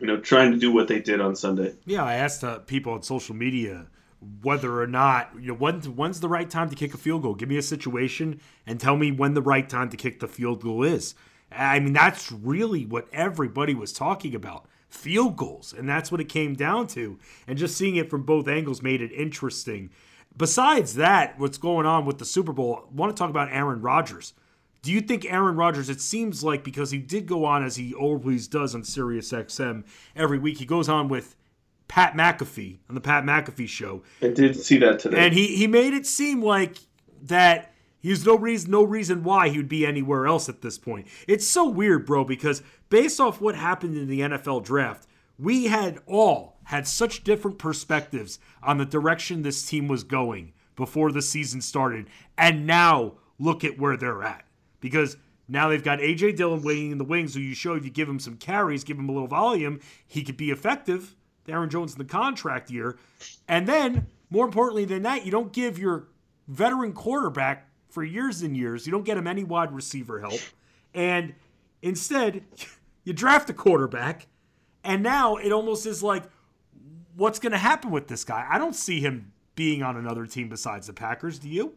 you 0.01 0.07
know, 0.07 0.17
trying 0.17 0.51
to 0.51 0.57
do 0.57 0.71
what 0.71 0.87
they 0.87 0.99
did 0.99 1.21
on 1.21 1.35
Sunday. 1.35 1.75
Yeah, 1.85 2.03
I 2.03 2.15
asked 2.15 2.43
uh, 2.43 2.59
people 2.59 2.93
on 2.93 3.03
social 3.03 3.35
media 3.35 3.87
whether 4.43 4.79
or 4.79 4.87
not 4.87 5.31
you 5.39 5.47
know 5.47 5.53
when 5.55 5.81
when's 5.81 6.19
the 6.19 6.29
right 6.29 6.49
time 6.49 6.69
to 6.69 6.75
kick 6.75 6.93
a 6.93 6.97
field 6.97 7.21
goal. 7.21 7.35
Give 7.35 7.47
me 7.47 7.57
a 7.57 7.61
situation 7.61 8.41
and 8.65 8.79
tell 8.79 8.97
me 8.97 9.11
when 9.11 9.35
the 9.35 9.41
right 9.41 9.69
time 9.69 9.89
to 9.89 9.97
kick 9.97 10.19
the 10.19 10.27
field 10.27 10.61
goal 10.61 10.83
is. 10.83 11.15
I 11.51 11.79
mean, 11.79 11.93
that's 11.93 12.31
really 12.31 12.85
what 12.85 13.07
everybody 13.13 13.75
was 13.75 13.93
talking 13.93 14.33
about 14.33 14.67
field 14.89 15.37
goals. 15.37 15.73
And 15.77 15.87
that's 15.87 16.11
what 16.11 16.21
it 16.21 16.29
came 16.29 16.55
down 16.55 16.87
to. 16.87 17.17
And 17.47 17.57
just 17.57 17.77
seeing 17.77 17.95
it 17.95 18.09
from 18.09 18.23
both 18.23 18.47
angles 18.47 18.81
made 18.81 19.01
it 19.01 19.11
interesting. 19.11 19.89
Besides 20.35 20.95
that, 20.95 21.37
what's 21.39 21.57
going 21.57 21.85
on 21.85 22.05
with 22.05 22.19
the 22.19 22.25
Super 22.25 22.53
Bowl, 22.53 22.87
I 22.89 22.95
want 22.95 23.15
to 23.15 23.19
talk 23.19 23.29
about 23.29 23.51
Aaron 23.51 23.81
Rodgers. 23.81 24.33
Do 24.81 24.91
you 24.91 25.01
think 25.01 25.25
Aaron 25.25 25.55
Rodgers, 25.55 25.89
it 25.89 26.01
seems 26.01 26.43
like 26.43 26.63
because 26.63 26.91
he 26.91 26.97
did 26.97 27.27
go 27.27 27.45
on 27.45 27.63
as 27.63 27.75
he 27.75 27.93
always 27.93 28.47
does 28.47 28.73
on 28.73 28.83
Sirius 28.83 29.31
XM 29.31 29.83
every 30.15 30.39
week, 30.39 30.57
he 30.57 30.65
goes 30.65 30.89
on 30.89 31.07
with 31.07 31.35
Pat 31.87 32.13
McAfee 32.13 32.79
on 32.89 32.95
the 32.95 33.01
Pat 33.01 33.23
McAfee 33.23 33.67
show. 33.67 34.01
I 34.21 34.29
did 34.29 34.55
see 34.55 34.77
that 34.79 34.99
today. 34.99 35.25
And 35.25 35.33
he, 35.33 35.55
he 35.55 35.67
made 35.67 35.93
it 35.93 36.05
seem 36.07 36.41
like 36.41 36.77
that 37.23 37.71
He's 38.01 38.25
no 38.25 38.35
reason 38.35 38.71
no 38.71 38.83
reason 38.83 39.23
why 39.23 39.49
he 39.49 39.57
would 39.57 39.69
be 39.69 39.85
anywhere 39.85 40.25
else 40.25 40.49
at 40.49 40.61
this 40.61 40.77
point. 40.77 41.07
It's 41.27 41.47
so 41.47 41.69
weird, 41.69 42.05
bro, 42.05 42.25
because 42.25 42.63
based 42.89 43.19
off 43.19 43.39
what 43.39 43.55
happened 43.55 43.95
in 43.95 44.07
the 44.07 44.21
NFL 44.21 44.63
draft, 44.63 45.07
we 45.37 45.65
had 45.65 45.99
all 46.07 46.57
had 46.65 46.87
such 46.87 47.23
different 47.23 47.59
perspectives 47.59 48.39
on 48.63 48.79
the 48.79 48.85
direction 48.85 49.43
this 49.43 49.65
team 49.65 49.87
was 49.87 50.03
going 50.03 50.53
before 50.75 51.11
the 51.11 51.21
season 51.21 51.61
started. 51.61 52.07
And 52.37 52.65
now 52.65 53.13
look 53.37 53.63
at 53.63 53.77
where 53.77 53.97
they're 53.97 54.23
at. 54.23 54.45
Because 54.81 55.15
now 55.47 55.69
they've 55.69 55.83
got 55.83 55.99
AJ 55.99 56.35
Dillon 56.35 56.61
waiting 56.61 56.91
in 56.91 56.97
the 56.97 57.03
wings, 57.05 57.33
who 57.33 57.39
you 57.39 57.55
show 57.55 57.75
if 57.75 57.85
you 57.85 57.89
give 57.91 58.09
him 58.09 58.19
some 58.19 58.35
carries, 58.35 58.83
give 58.83 58.99
him 58.99 59.07
a 59.07 59.11
little 59.11 59.27
volume, 59.27 59.79
he 60.05 60.23
could 60.23 60.37
be 60.37 60.51
effective. 60.51 61.15
Aaron 61.47 61.69
Jones 61.69 61.93
in 61.93 61.97
the 61.97 62.05
contract 62.05 62.69
year. 62.69 62.97
And 63.47 63.67
then, 63.67 64.07
more 64.29 64.45
importantly 64.45 64.85
than 64.85 65.03
that, 65.03 65.25
you 65.25 65.31
don't 65.31 65.51
give 65.51 65.79
your 65.79 66.07
veteran 66.47 66.93
quarterback 66.93 67.67
for 67.89 68.03
years 68.03 68.41
and 68.41 68.55
years. 68.55 68.85
You 68.85 68.91
don't 68.91 69.05
get 69.05 69.17
him 69.17 69.27
any 69.27 69.43
wide 69.43 69.73
receiver 69.73 70.19
help. 70.19 70.39
And 70.93 71.33
instead, 71.81 72.43
you 73.03 73.13
draft 73.13 73.49
a 73.49 73.53
quarterback. 73.53 74.27
And 74.83 75.03
now 75.03 75.35
it 75.35 75.51
almost 75.51 75.85
is 75.85 76.01
like, 76.01 76.23
what's 77.15 77.39
going 77.39 77.51
to 77.51 77.57
happen 77.57 77.91
with 77.91 78.07
this 78.07 78.23
guy? 78.23 78.47
I 78.49 78.57
don't 78.57 78.75
see 78.75 78.99
him 78.99 79.33
being 79.55 79.83
on 79.83 79.97
another 79.97 80.25
team 80.25 80.49
besides 80.49 80.87
the 80.87 80.93
Packers. 80.93 81.39
Do 81.39 81.49
you? 81.49 81.75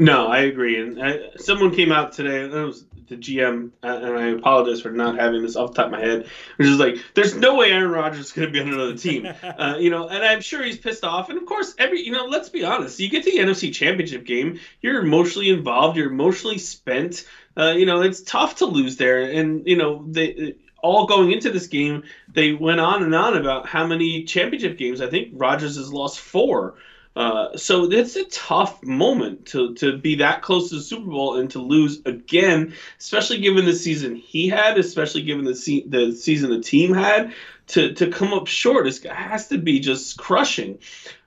No, 0.00 0.28
I 0.28 0.40
agree. 0.40 0.80
And 0.80 1.00
I, 1.00 1.10
uh, 1.10 1.18
someone 1.36 1.74
came 1.74 1.92
out 1.92 2.12
today. 2.12 2.44
It 2.44 2.52
was 2.52 2.86
the 3.08 3.16
GM, 3.16 3.70
uh, 3.82 4.00
and 4.02 4.16
I 4.16 4.28
apologize 4.28 4.80
for 4.80 4.90
not 4.90 5.18
having 5.18 5.42
this 5.42 5.56
off 5.56 5.72
the 5.72 5.76
top 5.76 5.86
of 5.86 5.92
my 5.92 6.00
head. 6.00 6.26
Which 6.56 6.68
is 6.68 6.78
like, 6.78 6.96
there's 7.12 7.36
no 7.36 7.56
way 7.56 7.70
Aaron 7.70 7.90
Rodgers 7.90 8.26
is 8.26 8.32
going 8.32 8.48
to 8.48 8.52
be 8.52 8.60
on 8.60 8.72
another 8.72 8.96
team. 8.96 9.26
uh, 9.42 9.76
you 9.78 9.90
know, 9.90 10.08
and 10.08 10.24
I'm 10.24 10.40
sure 10.40 10.62
he's 10.62 10.78
pissed 10.78 11.04
off. 11.04 11.28
And 11.28 11.36
of 11.36 11.44
course, 11.44 11.74
every 11.76 12.00
you 12.00 12.12
know, 12.12 12.24
let's 12.24 12.48
be 12.48 12.64
honest. 12.64 12.98
You 12.98 13.10
get 13.10 13.24
to 13.24 13.30
the 13.30 13.38
NFC 13.40 13.74
Championship 13.74 14.24
game, 14.24 14.58
you're 14.80 15.04
emotionally 15.04 15.50
involved, 15.50 15.98
you're 15.98 16.10
emotionally 16.10 16.58
spent. 16.58 17.26
Uh, 17.54 17.74
you 17.76 17.84
know, 17.84 18.00
it's 18.00 18.22
tough 18.22 18.56
to 18.56 18.64
lose 18.64 18.96
there. 18.96 19.20
And 19.20 19.66
you 19.66 19.76
know, 19.76 20.02
they 20.08 20.54
all 20.82 21.04
going 21.04 21.30
into 21.30 21.50
this 21.50 21.66
game, 21.66 22.04
they 22.32 22.54
went 22.54 22.80
on 22.80 23.02
and 23.02 23.14
on 23.14 23.36
about 23.36 23.66
how 23.66 23.86
many 23.86 24.24
championship 24.24 24.78
games. 24.78 25.02
I 25.02 25.10
think 25.10 25.32
Rodgers 25.34 25.76
has 25.76 25.92
lost 25.92 26.20
four. 26.20 26.76
Uh, 27.16 27.56
so 27.56 27.90
it's 27.90 28.14
a 28.14 28.24
tough 28.24 28.82
moment 28.84 29.46
to, 29.46 29.74
to 29.74 29.98
be 29.98 30.16
that 30.16 30.42
close 30.42 30.68
to 30.68 30.76
the 30.76 30.80
Super 30.80 31.10
Bowl 31.10 31.38
and 31.38 31.50
to 31.50 31.58
lose 31.58 32.00
again, 32.06 32.74
especially 32.98 33.38
given 33.38 33.64
the 33.64 33.74
season 33.74 34.14
he 34.14 34.48
had, 34.48 34.78
especially 34.78 35.22
given 35.22 35.44
the 35.44 35.56
se- 35.56 35.86
the 35.88 36.12
season 36.12 36.50
the 36.50 36.60
team 36.60 36.94
had. 36.94 37.34
To, 37.68 37.94
to 37.94 38.10
come 38.10 38.32
up 38.32 38.48
short 38.48 38.88
is 38.88 39.00
has 39.04 39.46
to 39.48 39.58
be 39.58 39.78
just 39.78 40.18
crushing. 40.18 40.80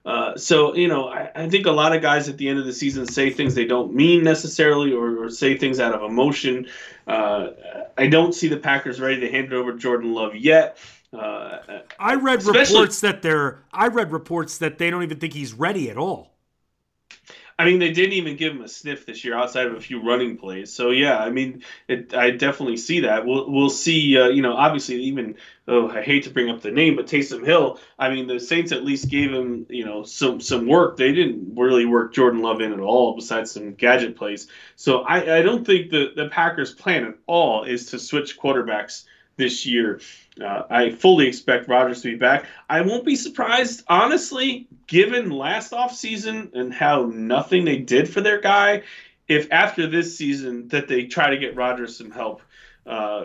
Uh, 0.05 0.35
so 0.35 0.75
you 0.75 0.89
know, 0.89 1.07
I, 1.07 1.31
I, 1.33 1.49
think 1.49 1.65
a 1.65 1.71
lot 1.71 1.95
of 1.95 2.01
guys 2.01 2.27
at 2.27 2.37
the 2.37 2.49
end 2.49 2.59
of 2.59 2.65
the 2.65 2.73
season 2.73 3.05
say 3.05 3.29
things 3.29 3.55
they 3.55 3.63
don't 3.63 3.93
mean 3.93 4.25
necessarily, 4.25 4.91
or, 4.91 5.23
or 5.23 5.29
say 5.29 5.57
things 5.57 5.79
out 5.79 5.93
of 5.93 6.03
emotion. 6.03 6.67
Uh, 7.07 7.51
I 7.97 8.07
don't 8.07 8.33
see 8.33 8.49
the 8.49 8.57
Packers 8.57 8.99
ready 8.99 9.21
to 9.21 9.31
hand 9.31 9.45
it 9.45 9.53
over 9.53 9.71
to 9.71 9.77
Jordan 9.77 10.13
Love 10.13 10.35
yet. 10.35 10.77
Uh, 11.13 11.59
I 11.99 12.15
read 12.15 12.43
reports 12.43 13.01
that 13.01 13.21
they're. 13.21 13.63
I 13.71 13.87
read 13.87 14.11
reports 14.11 14.57
that 14.57 14.77
they 14.77 14.89
don't 14.89 15.03
even 15.03 15.19
think 15.19 15.33
he's 15.33 15.53
ready 15.53 15.89
at 15.89 15.97
all. 15.97 16.33
I 17.57 17.65
mean, 17.65 17.77
they 17.77 17.91
didn't 17.91 18.13
even 18.13 18.35
give 18.35 18.53
him 18.53 18.63
a 18.63 18.67
sniff 18.67 19.05
this 19.05 19.23
year 19.23 19.37
outside 19.37 19.67
of 19.67 19.75
a 19.75 19.79
few 19.79 20.01
running 20.01 20.37
plays. 20.37 20.73
So 20.73 20.89
yeah, 20.89 21.19
I 21.19 21.29
mean, 21.29 21.63
it, 21.87 22.13
I 22.15 22.31
definitely 22.31 22.77
see 22.77 23.01
that. 23.01 23.25
We'll 23.25 23.49
we'll 23.49 23.69
see. 23.69 24.17
Uh, 24.17 24.29
you 24.29 24.41
know, 24.41 24.53
obviously, 24.53 24.95
even 25.03 25.35
oh, 25.67 25.87
I 25.89 26.01
hate 26.01 26.23
to 26.23 26.31
bring 26.31 26.49
up 26.49 26.61
the 26.61 26.71
name, 26.71 26.95
but 26.95 27.05
Taysom 27.05 27.45
Hill. 27.45 27.79
I 27.99 28.09
mean, 28.09 28.25
the 28.25 28.39
Saints 28.39 28.71
at 28.71 28.83
least 28.83 29.09
gave 29.09 29.31
him 29.31 29.67
you 29.69 29.85
know 29.85 30.03
some 30.03 30.41
some 30.41 30.67
work. 30.67 30.97
They 30.97 31.13
didn't 31.13 31.55
really 31.55 31.85
work 31.85 32.13
Jordan 32.13 32.41
Love 32.41 32.59
in 32.59 32.73
at 32.73 32.79
all, 32.79 33.15
besides 33.15 33.51
some 33.51 33.75
gadget 33.75 34.15
plays. 34.15 34.47
So 34.75 35.01
I 35.01 35.37
I 35.37 35.41
don't 35.43 35.65
think 35.65 35.91
the 35.91 36.11
the 36.15 36.29
Packers' 36.29 36.73
plan 36.73 37.03
at 37.05 37.15
all 37.27 37.65
is 37.65 37.85
to 37.87 37.99
switch 37.99 38.39
quarterbacks 38.39 39.03
this 39.35 39.65
year. 39.65 39.99
Uh, 40.41 40.63
I 40.69 40.91
fully 40.91 41.27
expect 41.27 41.67
Rodgers 41.67 42.01
to 42.01 42.11
be 42.11 42.17
back. 42.17 42.45
I 42.69 42.81
won't 42.81 43.05
be 43.05 43.15
surprised, 43.15 43.83
honestly, 43.87 44.67
given 44.87 45.29
last 45.29 45.71
offseason 45.71 46.53
and 46.53 46.73
how 46.73 47.05
nothing 47.05 47.65
they 47.65 47.77
did 47.77 48.09
for 48.09 48.21
their 48.21 48.41
guy, 48.41 48.83
if 49.27 49.51
after 49.51 49.87
this 49.87 50.17
season 50.17 50.67
that 50.69 50.87
they 50.87 51.05
try 51.05 51.29
to 51.29 51.37
get 51.37 51.55
Rodgers 51.55 51.97
some 51.97 52.11
help. 52.11 52.41
Uh, 52.85 53.23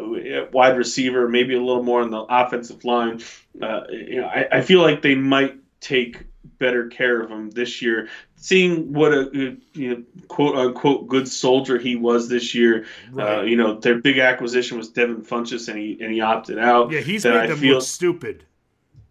wide 0.53 0.77
receiver, 0.77 1.29
maybe 1.29 1.57
a 1.57 1.61
little 1.61 1.83
more 1.83 2.01
on 2.01 2.11
the 2.11 2.21
offensive 2.21 2.85
line. 2.85 3.21
Uh, 3.61 3.81
you 3.91 4.21
know, 4.21 4.27
I, 4.29 4.47
I 4.53 4.61
feel 4.61 4.81
like 4.81 5.03
they 5.03 5.17
might 5.17 5.57
take 5.81 6.23
better 6.59 6.89
care 6.89 7.21
of 7.21 7.31
him 7.31 7.51
this 7.51 7.81
year. 7.83 8.09
Seeing 8.37 8.93
what 8.93 9.13
a 9.13 9.57
you 9.75 9.89
know 9.89 10.03
quote 10.29 10.57
unquote 10.57 11.09
good 11.09 11.29
soldier 11.29 11.79
he 11.79 11.97
was 11.97 12.29
this 12.29 12.55
year, 12.55 12.87
uh, 13.13 13.17
right. 13.17 13.39
uh, 13.39 13.43
you 13.43 13.57
know 13.57 13.79
their 13.79 13.99
big 13.99 14.19
acquisition 14.19 14.79
was 14.79 14.91
Devin 14.91 15.23
Funchess 15.23 15.69
and 15.69 15.79
he 15.79 15.99
and 16.01 16.13
he 16.13 16.21
opted 16.21 16.59
out. 16.59 16.91
Yeah, 16.91 17.01
he's 17.01 17.25
made 17.25 17.35
I 17.35 17.47
them 17.47 17.59
feel, 17.59 17.75
look 17.75 17.85
stupid 17.85 18.45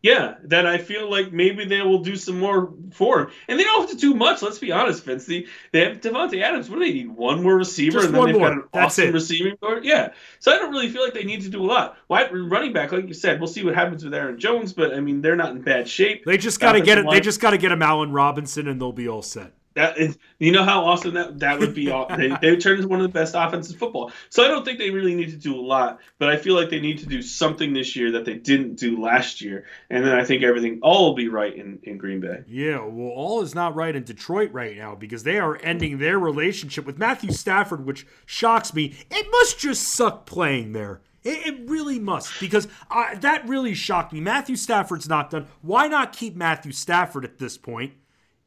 yeah, 0.03 0.35
that 0.43 0.65
I 0.67 0.77
feel 0.77 1.09
like 1.09 1.33
maybe 1.33 1.65
they 1.65 1.81
will 1.81 1.99
do 1.99 2.15
some 2.15 2.39
more 2.39 2.71
for 2.91 3.21
him. 3.21 3.27
And 3.47 3.59
they 3.59 3.63
don't 3.63 3.81
have 3.81 3.89
to 3.89 3.97
do 3.97 4.13
much, 4.13 4.41
let's 4.41 4.59
be 4.59 4.71
honest, 4.71 5.03
Vince. 5.03 5.25
They, 5.25 5.47
they 5.71 5.83
have 5.85 6.01
Davante 6.01 6.41
Adams. 6.41 6.69
What 6.69 6.79
do 6.79 6.85
they 6.85 6.93
need? 6.93 7.09
One 7.09 7.41
more 7.41 7.55
receiver 7.57 7.99
Just 7.99 8.07
and 8.07 8.15
then 8.15 8.25
they've 8.25 8.35
more. 8.35 8.49
got 8.49 8.57
an 8.57 8.63
That's 8.73 8.85
awesome 8.85 9.09
it. 9.09 9.13
receiving 9.13 9.55
board? 9.59 9.83
Yeah. 9.83 10.13
So 10.39 10.53
I 10.53 10.59
don't 10.59 10.71
really 10.71 10.89
feel 10.89 11.03
like 11.03 11.13
they 11.13 11.23
need 11.23 11.41
to 11.41 11.49
do 11.49 11.61
a 11.61 11.65
lot. 11.65 11.97
Why 12.07 12.29
running 12.29 12.73
back, 12.73 12.91
like 12.91 13.07
you 13.07 13.13
said, 13.13 13.39
we'll 13.39 13.47
see 13.47 13.63
what 13.65 13.73
happens 13.73 14.03
with 14.03 14.13
Aaron 14.13 14.39
Jones, 14.39 14.71
but 14.71 14.93
I 14.93 14.99
mean 14.99 15.21
they're 15.21 15.35
not 15.35 15.51
in 15.51 15.61
bad 15.61 15.87
shape. 15.87 16.25
They 16.25 16.37
just 16.37 16.59
gotta 16.59 16.79
get 16.79 16.99
it 16.99 17.09
they 17.09 17.19
just 17.19 17.41
gotta 17.41 17.57
get 17.57 17.71
him 17.71 17.81
Allen 17.81 18.11
Robinson 18.11 18.67
and 18.67 18.79
they'll 18.79 18.91
be 18.91 19.07
all 19.07 19.23
set. 19.23 19.51
That 19.77 19.99
is, 19.99 20.17
you 20.39 20.51
know 20.51 20.63
how 20.63 20.85
awesome 20.85 21.13
that 21.13 21.37
that 21.41 21.59
would 21.59 21.75
be. 21.75 21.85
they 21.85 22.35
they 22.41 22.49
would 22.49 22.61
turn 22.61 22.77
into 22.77 22.87
one 22.87 22.99
of 22.99 23.03
the 23.03 23.13
best 23.13 23.35
offenses 23.37 23.73
in 23.73 23.77
football. 23.77 24.11
So 24.31 24.43
I 24.43 24.47
don't 24.47 24.65
think 24.65 24.79
they 24.79 24.89
really 24.89 25.13
need 25.13 25.29
to 25.29 25.35
do 25.35 25.55
a 25.55 25.61
lot, 25.61 25.99
but 26.17 26.29
I 26.29 26.37
feel 26.37 26.55
like 26.55 26.71
they 26.71 26.79
need 26.79 26.97
to 26.99 27.05
do 27.05 27.21
something 27.21 27.73
this 27.73 27.95
year 27.95 28.13
that 28.13 28.25
they 28.25 28.33
didn't 28.33 28.77
do 28.77 28.99
last 28.99 29.39
year, 29.39 29.65
and 29.91 30.03
then 30.03 30.13
I 30.17 30.23
think 30.23 30.41
everything 30.41 30.79
all 30.81 31.09
will 31.09 31.15
be 31.15 31.27
right 31.27 31.55
in 31.55 31.77
in 31.83 31.99
Green 31.99 32.19
Bay. 32.19 32.43
Yeah, 32.47 32.79
well, 32.85 33.09
all 33.09 33.43
is 33.43 33.53
not 33.53 33.75
right 33.75 33.95
in 33.95 34.01
Detroit 34.01 34.51
right 34.51 34.75
now 34.75 34.95
because 34.95 35.21
they 35.21 35.37
are 35.37 35.59
ending 35.61 35.99
their 35.99 36.17
relationship 36.17 36.83
with 36.87 36.97
Matthew 36.97 37.31
Stafford, 37.31 37.85
which 37.85 38.07
shocks 38.25 38.73
me. 38.73 38.95
It 39.11 39.27
must 39.29 39.59
just 39.59 39.83
suck 39.83 40.25
playing 40.25 40.71
there. 40.71 41.01
It, 41.23 41.45
it 41.45 41.69
really 41.69 41.99
must 41.99 42.39
because 42.39 42.67
I, 42.89 43.13
that 43.13 43.47
really 43.47 43.75
shocked 43.75 44.11
me. 44.11 44.21
Matthew 44.21 44.55
Stafford's 44.55 45.07
not 45.07 45.29
done. 45.29 45.45
Why 45.61 45.87
not 45.87 46.13
keep 46.13 46.35
Matthew 46.35 46.71
Stafford 46.71 47.25
at 47.25 47.37
this 47.37 47.59
point? 47.59 47.93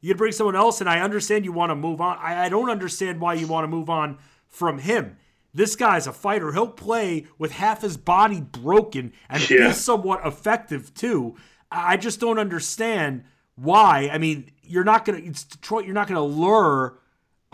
You 0.01 0.15
bring 0.15 0.31
someone 0.31 0.55
else, 0.55 0.81
and 0.81 0.89
I 0.89 0.99
understand 0.99 1.45
you 1.45 1.51
want 1.51 1.69
to 1.69 1.75
move 1.75 2.01
on. 2.01 2.17
I, 2.19 2.45
I 2.45 2.49
don't 2.49 2.69
understand 2.69 3.21
why 3.21 3.35
you 3.35 3.47
want 3.47 3.63
to 3.63 3.67
move 3.67 3.89
on 3.89 4.17
from 4.47 4.79
him. 4.79 5.17
This 5.53 5.75
guy's 5.75 6.07
a 6.07 6.13
fighter. 6.13 6.51
He'll 6.53 6.67
play 6.67 7.27
with 7.37 7.51
half 7.51 7.81
his 7.81 7.97
body 7.97 8.41
broken 8.41 9.13
and 9.29 9.47
yeah. 9.49 9.67
be 9.67 9.73
somewhat 9.73 10.25
effective 10.25 10.93
too. 10.93 11.35
I 11.69 11.97
just 11.97 12.19
don't 12.19 12.39
understand 12.39 13.25
why. 13.55 14.09
I 14.11 14.17
mean, 14.17 14.51
you're 14.63 14.83
not 14.83 15.05
gonna. 15.05 15.19
It's 15.19 15.43
Detroit. 15.43 15.85
You're 15.85 15.93
not 15.93 16.07
gonna 16.07 16.23
lure 16.23 16.99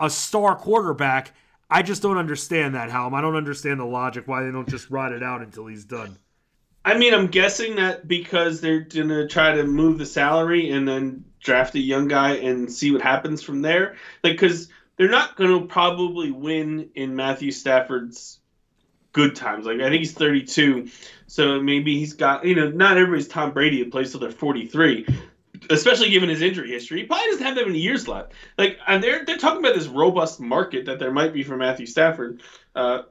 a 0.00 0.08
star 0.08 0.56
quarterback. 0.56 1.34
I 1.70 1.82
just 1.82 2.02
don't 2.02 2.16
understand 2.16 2.74
that, 2.76 2.90
Hallam. 2.90 3.14
I 3.14 3.20
don't 3.20 3.36
understand 3.36 3.80
the 3.80 3.84
logic 3.84 4.26
why 4.26 4.42
they 4.42 4.50
don't 4.50 4.68
just 4.68 4.90
ride 4.90 5.12
it 5.12 5.22
out 5.22 5.42
until 5.42 5.66
he's 5.66 5.84
done. 5.84 6.16
I 6.84 6.96
mean, 6.96 7.12
I'm 7.12 7.26
guessing 7.26 7.76
that 7.76 8.08
because 8.08 8.60
they're 8.60 8.80
gonna 8.80 9.28
try 9.28 9.54
to 9.56 9.64
move 9.64 9.98
the 9.98 10.06
salary 10.06 10.70
and 10.70 10.88
then 10.88 11.24
draft 11.40 11.74
a 11.74 11.80
young 11.80 12.08
guy 12.08 12.36
and 12.36 12.70
see 12.72 12.90
what 12.90 13.02
happens 13.02 13.42
from 13.42 13.62
there. 13.62 13.96
Like, 14.22 14.34
because 14.34 14.68
they're 14.96 15.08
not 15.08 15.36
going 15.36 15.60
to 15.60 15.66
probably 15.66 16.30
win 16.30 16.90
in 16.94 17.16
Matthew 17.16 17.50
Stafford's 17.50 18.40
good 19.12 19.36
times. 19.36 19.66
Like, 19.66 19.80
I 19.80 19.88
think 19.88 20.00
he's 20.00 20.12
32, 20.12 20.88
so 21.26 21.60
maybe 21.60 21.98
he's 21.98 22.14
got 22.14 22.44
you 22.44 22.54
know 22.54 22.70
not 22.70 22.98
everybody's 22.98 23.28
Tom 23.28 23.52
Brady 23.52 23.82
that 23.82 23.92
plays 23.92 24.10
till 24.10 24.20
they're 24.20 24.30
43. 24.30 25.06
Especially 25.70 26.08
given 26.08 26.28
his 26.28 26.40
injury 26.40 26.70
history, 26.70 27.00
he 27.00 27.06
probably 27.06 27.26
doesn't 27.26 27.44
have 27.44 27.56
that 27.56 27.66
many 27.66 27.80
years 27.80 28.06
left. 28.06 28.32
Like, 28.56 28.78
and 28.86 29.02
they're 29.02 29.24
they're 29.24 29.38
talking 29.38 29.58
about 29.58 29.74
this 29.74 29.88
robust 29.88 30.38
market 30.38 30.86
that 30.86 31.00
there 31.00 31.10
might 31.10 31.32
be 31.32 31.42
for 31.42 31.56
Matthew 31.56 31.86
Stafford. 31.86 32.42
Uh, 32.76 33.02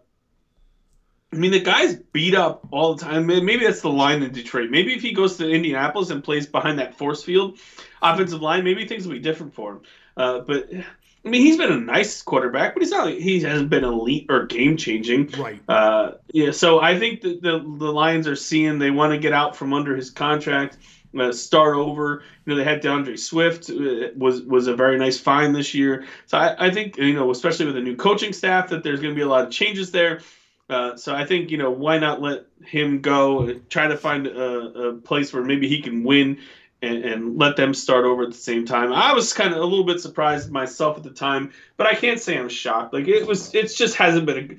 I 1.37 1.39
mean, 1.39 1.51
the 1.51 1.59
guy's 1.59 1.95
beat 1.95 2.33
up 2.33 2.67
all 2.71 2.95
the 2.95 3.05
time. 3.05 3.27
Maybe 3.27 3.59
that's 3.59 3.81
the 3.81 3.91
line 3.91 4.23
in 4.23 4.31
Detroit. 4.31 4.71
Maybe 4.71 4.95
if 4.95 5.03
he 5.03 5.11
goes 5.11 5.37
to 5.37 5.47
Indianapolis 5.47 6.09
and 6.09 6.23
plays 6.23 6.47
behind 6.47 6.79
that 6.79 6.97
force 6.97 7.23
field 7.23 7.59
offensive 8.01 8.41
line, 8.41 8.63
maybe 8.63 8.87
things 8.87 9.05
will 9.05 9.13
be 9.13 9.19
different 9.19 9.53
for 9.53 9.73
him. 9.73 9.81
Uh, 10.17 10.39
but 10.39 10.67
I 10.73 11.29
mean, 11.29 11.41
he's 11.41 11.57
been 11.57 11.71
a 11.71 11.79
nice 11.79 12.23
quarterback, 12.23 12.73
but 12.73 12.81
he's 12.81 12.89
not. 12.89 13.13
He 13.13 13.39
hasn't 13.41 13.69
been 13.69 13.83
elite 13.83 14.25
or 14.29 14.47
game 14.47 14.77
changing. 14.77 15.27
Right. 15.37 15.61
Uh, 15.69 16.13
yeah. 16.33 16.49
So 16.49 16.81
I 16.81 16.97
think 16.97 17.21
that 17.21 17.43
the 17.43 17.59
the 17.59 17.91
Lions 17.91 18.27
are 18.27 18.35
seeing 18.35 18.79
they 18.79 18.89
want 18.89 19.13
to 19.13 19.19
get 19.19 19.31
out 19.31 19.55
from 19.55 19.73
under 19.73 19.95
his 19.95 20.09
contract. 20.09 20.77
Uh, 21.17 21.31
start 21.31 21.75
over. 21.75 22.23
You 22.45 22.53
know, 22.53 22.57
they 22.57 22.63
had 22.63 22.81
D'Andre 22.81 23.15
Swift 23.15 23.69
uh, 23.69 24.09
was 24.15 24.41
was 24.41 24.65
a 24.65 24.75
very 24.75 24.97
nice 24.97 25.19
find 25.19 25.55
this 25.55 25.75
year. 25.75 26.05
So 26.25 26.39
I, 26.39 26.67
I 26.67 26.71
think 26.71 26.97
you 26.97 27.13
know, 27.13 27.29
especially 27.29 27.67
with 27.67 27.77
a 27.77 27.81
new 27.81 27.95
coaching 27.95 28.33
staff, 28.33 28.69
that 28.69 28.83
there's 28.83 29.01
going 29.01 29.13
to 29.13 29.15
be 29.15 29.21
a 29.21 29.27
lot 29.27 29.45
of 29.45 29.51
changes 29.51 29.91
there. 29.91 30.21
Uh, 30.69 30.97
so 30.97 31.15
I 31.15 31.25
think 31.25 31.49
you 31.49 31.57
know 31.57 31.71
why 31.71 31.97
not 31.97 32.21
let 32.21 32.45
him 32.65 33.01
go, 33.01 33.53
try 33.69 33.87
to 33.87 33.97
find 33.97 34.27
a, 34.27 34.89
a 34.89 34.93
place 34.95 35.31
where 35.31 35.43
maybe 35.43 35.67
he 35.69 35.81
can 35.81 36.03
win 36.03 36.39
and, 36.81 37.05
and, 37.05 37.37
let 37.37 37.55
them 37.55 37.73
start 37.73 38.05
over 38.05 38.23
at 38.23 38.31
the 38.31 38.37
same 38.37 38.65
time. 38.65 38.93
I 38.93 39.13
was 39.13 39.33
kind 39.33 39.53
of 39.53 39.59
a 39.59 39.63
little 39.63 39.85
bit 39.85 39.99
surprised 39.99 40.51
myself 40.51 40.97
at 40.97 41.03
the 41.03 41.09
time, 41.09 41.51
but 41.75 41.87
I 41.87 41.95
can't 41.95 42.19
say 42.19 42.37
I'm 42.37 42.49
shocked. 42.49 42.93
Like 42.93 43.07
it 43.07 43.25
was, 43.25 43.55
it 43.55 43.73
just 43.73 43.95
hasn't 43.95 44.25
been 44.25 44.37
a. 44.37 44.57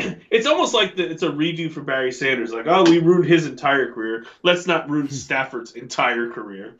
It's 0.30 0.46
almost 0.46 0.74
like 0.74 0.94
the, 0.94 1.10
it's 1.10 1.24
a 1.24 1.28
redo 1.28 1.72
for 1.72 1.80
Barry 1.80 2.12
Sanders. 2.12 2.52
Like, 2.52 2.66
oh, 2.68 2.84
we 2.84 3.00
ruined 3.00 3.24
his 3.24 3.46
entire 3.46 3.92
career. 3.92 4.26
Let's 4.44 4.64
not 4.64 4.88
ruin 4.88 5.08
Stafford's 5.10 5.72
entire 5.72 6.30
career. 6.30 6.76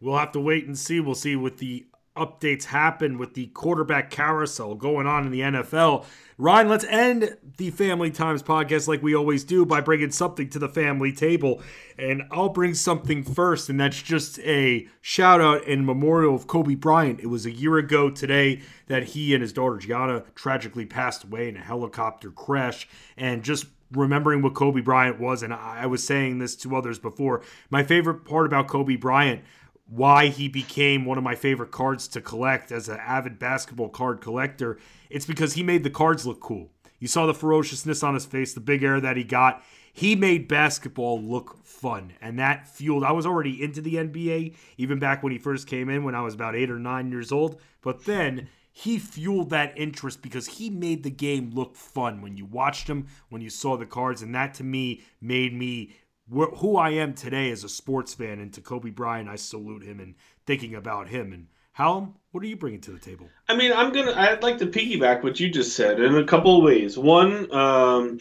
We'll 0.00 0.18
have 0.18 0.32
to 0.32 0.40
wait 0.40 0.66
and 0.66 0.76
see. 0.76 0.98
We'll 0.98 1.14
see 1.14 1.36
with 1.36 1.58
the 1.58 1.86
updates 2.16 2.64
happen 2.64 3.18
with 3.18 3.34
the 3.34 3.46
quarterback 3.48 4.10
carousel 4.10 4.74
going 4.74 5.06
on 5.06 5.26
in 5.26 5.30
the 5.30 5.40
NFL. 5.40 6.04
Ryan, 6.38 6.68
let's 6.68 6.84
end 6.84 7.36
the 7.56 7.70
Family 7.70 8.10
Times 8.10 8.42
podcast 8.42 8.88
like 8.88 9.02
we 9.02 9.14
always 9.14 9.44
do 9.44 9.64
by 9.64 9.80
bringing 9.80 10.10
something 10.10 10.50
to 10.50 10.58
the 10.58 10.68
family 10.68 11.12
table. 11.12 11.62
And 11.98 12.24
I'll 12.30 12.50
bring 12.50 12.74
something 12.74 13.22
first, 13.22 13.70
and 13.70 13.80
that's 13.80 14.02
just 14.02 14.38
a 14.40 14.86
shout 15.00 15.40
out 15.40 15.64
in 15.64 15.86
memorial 15.86 16.34
of 16.34 16.46
Kobe 16.46 16.74
Bryant. 16.74 17.20
It 17.20 17.28
was 17.28 17.46
a 17.46 17.52
year 17.52 17.78
ago 17.78 18.10
today 18.10 18.60
that 18.88 19.04
he 19.04 19.32
and 19.32 19.40
his 19.40 19.52
daughter 19.52 19.78
Gianna 19.78 20.24
tragically 20.34 20.84
passed 20.84 21.24
away 21.24 21.48
in 21.48 21.56
a 21.56 21.62
helicopter 21.62 22.30
crash. 22.30 22.86
And 23.16 23.42
just 23.42 23.66
remembering 23.92 24.42
what 24.42 24.54
Kobe 24.54 24.80
Bryant 24.80 25.20
was, 25.20 25.42
and 25.42 25.54
I 25.54 25.86
was 25.86 26.04
saying 26.04 26.38
this 26.38 26.56
to 26.56 26.76
others 26.76 26.98
before, 26.98 27.42
my 27.70 27.82
favorite 27.82 28.24
part 28.24 28.46
about 28.46 28.68
Kobe 28.68 28.96
Bryant 28.96 29.42
why 29.88 30.28
he 30.28 30.48
became 30.48 31.04
one 31.04 31.18
of 31.18 31.24
my 31.24 31.34
favorite 31.34 31.70
cards 31.70 32.08
to 32.08 32.20
collect 32.20 32.72
as 32.72 32.88
an 32.88 32.98
avid 32.98 33.38
basketball 33.38 33.88
card 33.88 34.20
collector. 34.20 34.78
It's 35.10 35.26
because 35.26 35.54
he 35.54 35.62
made 35.62 35.84
the 35.84 35.90
cards 35.90 36.26
look 36.26 36.40
cool. 36.40 36.70
You 36.98 37.08
saw 37.08 37.26
the 37.26 37.34
ferociousness 37.34 38.02
on 38.02 38.14
his 38.14 38.26
face, 38.26 38.52
the 38.52 38.60
big 38.60 38.82
air 38.82 39.00
that 39.00 39.16
he 39.16 39.24
got. 39.24 39.62
He 39.92 40.16
made 40.16 40.48
basketball 40.48 41.22
look 41.22 41.64
fun, 41.64 42.12
and 42.20 42.38
that 42.38 42.68
fueled. 42.68 43.04
I 43.04 43.12
was 43.12 43.26
already 43.26 43.62
into 43.62 43.80
the 43.80 43.94
NBA 43.94 44.54
even 44.76 44.98
back 44.98 45.22
when 45.22 45.32
he 45.32 45.38
first 45.38 45.66
came 45.66 45.88
in 45.88 46.04
when 46.04 46.14
I 46.14 46.20
was 46.20 46.34
about 46.34 46.56
eight 46.56 46.70
or 46.70 46.78
nine 46.78 47.10
years 47.10 47.32
old. 47.32 47.60
But 47.80 48.04
then 48.04 48.48
he 48.72 48.98
fueled 48.98 49.50
that 49.50 49.72
interest 49.78 50.20
because 50.20 50.46
he 50.46 50.68
made 50.68 51.02
the 51.02 51.10
game 51.10 51.50
look 51.54 51.76
fun 51.76 52.20
when 52.20 52.36
you 52.36 52.44
watched 52.44 52.88
him, 52.88 53.06
when 53.30 53.40
you 53.40 53.48
saw 53.48 53.76
the 53.76 53.86
cards, 53.86 54.20
and 54.20 54.34
that 54.34 54.52
to 54.54 54.64
me 54.64 55.02
made 55.20 55.54
me 55.54 55.94
who 56.30 56.76
I 56.76 56.90
am 56.90 57.14
today 57.14 57.50
as 57.50 57.64
a 57.64 57.68
sports 57.68 58.14
fan. 58.14 58.40
And 58.40 58.52
to 58.54 58.60
Kobe 58.60 58.90
Bryant, 58.90 59.28
I 59.28 59.36
salute 59.36 59.82
him 59.82 60.00
and 60.00 60.14
thinking 60.44 60.74
about 60.74 61.08
him. 61.08 61.32
And 61.32 61.46
Hallam, 61.72 62.14
what 62.32 62.42
are 62.42 62.46
you 62.46 62.56
bringing 62.56 62.80
to 62.82 62.90
the 62.90 62.98
table? 62.98 63.28
I 63.48 63.56
mean, 63.56 63.72
I'm 63.72 63.92
gonna. 63.92 64.12
I'd 64.12 64.42
like 64.42 64.58
to 64.58 64.66
piggyback 64.66 65.22
what 65.22 65.38
you 65.38 65.50
just 65.50 65.76
said 65.76 66.00
in 66.00 66.16
a 66.16 66.24
couple 66.24 66.56
of 66.56 66.64
ways. 66.64 66.96
One, 66.96 67.52
um, 67.54 68.20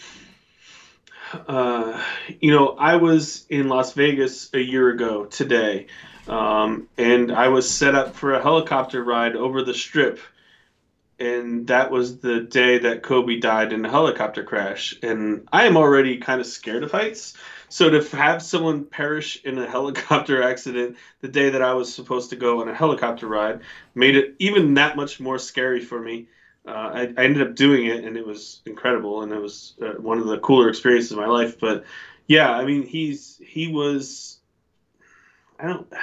uh, 1.48 2.04
you 2.40 2.52
know, 2.52 2.76
I 2.78 2.98
was 2.98 3.46
in 3.50 3.68
Las 3.68 3.94
Vegas 3.94 4.54
a 4.54 4.60
year 4.60 4.90
ago 4.90 5.26
today, 5.26 5.88
um, 6.28 6.88
and 6.98 7.32
I 7.32 7.48
was 7.48 7.70
set 7.70 7.96
up 7.96 8.16
for 8.16 8.34
a 8.34 8.42
helicopter 8.42 9.04
ride 9.04 9.36
over 9.36 9.64
the 9.64 9.74
Strip 9.74 10.20
and 11.20 11.68
that 11.68 11.92
was 11.92 12.20
the 12.20 12.42
day 12.42 12.80
that 12.80 13.04
Kobe 13.04 13.40
died 13.40 13.72
in 13.72 13.86
a 13.86 13.90
helicopter 13.90 14.44
crash. 14.44 14.96
And 15.02 15.48
I 15.52 15.66
am 15.66 15.78
already 15.78 16.18
kind 16.18 16.42
of 16.42 16.48
scared 16.48 16.84
of 16.84 16.92
heights. 16.92 17.36
So 17.70 17.90
to 17.90 18.18
have 18.18 18.42
someone 18.42 18.86
perish 18.86 19.44
in 19.44 19.58
a 19.58 19.70
helicopter 19.70 20.44
accident 20.44 20.98
the 21.22 21.28
day 21.28 21.52
that 21.52 21.62
I 21.62 21.74
was 21.74 21.94
supposed 21.94 22.32
to 22.32 22.36
go 22.36 22.62
on 22.62 22.70
a 22.70 22.76
helicopter 22.76 23.28
ride 23.28 23.62
made 23.94 24.18
it 24.18 24.36
even 24.40 24.74
that 24.74 24.98
much 24.98 25.20
more 25.20 25.40
scary 25.40 25.82
for 25.82 26.00
me. 26.00 26.28
Uh, 26.68 26.72
I, 26.72 27.02
I, 27.16 27.26
ended 27.26 27.44
up 27.44 27.56
doing 27.56 27.86
it, 27.86 28.06
and 28.06 28.18
it 28.18 28.26
was 28.26 28.62
incredible, 28.66 29.22
and 29.22 29.32
it 29.32 29.40
was 29.40 29.76
uh, 29.84 30.02
one 30.02 30.18
of 30.18 30.26
the 30.26 30.40
cooler 30.40 30.68
experiences 30.68 31.12
of 31.12 31.20
my 31.20 31.28
life. 31.28 31.60
But 31.60 31.86
yeah, 32.26 32.52
I 32.52 32.66
mean, 32.66 32.88
he's 32.88 33.40
he 33.46 33.68
was. 33.68 34.40
I 35.60 35.68
don't. 35.68 35.88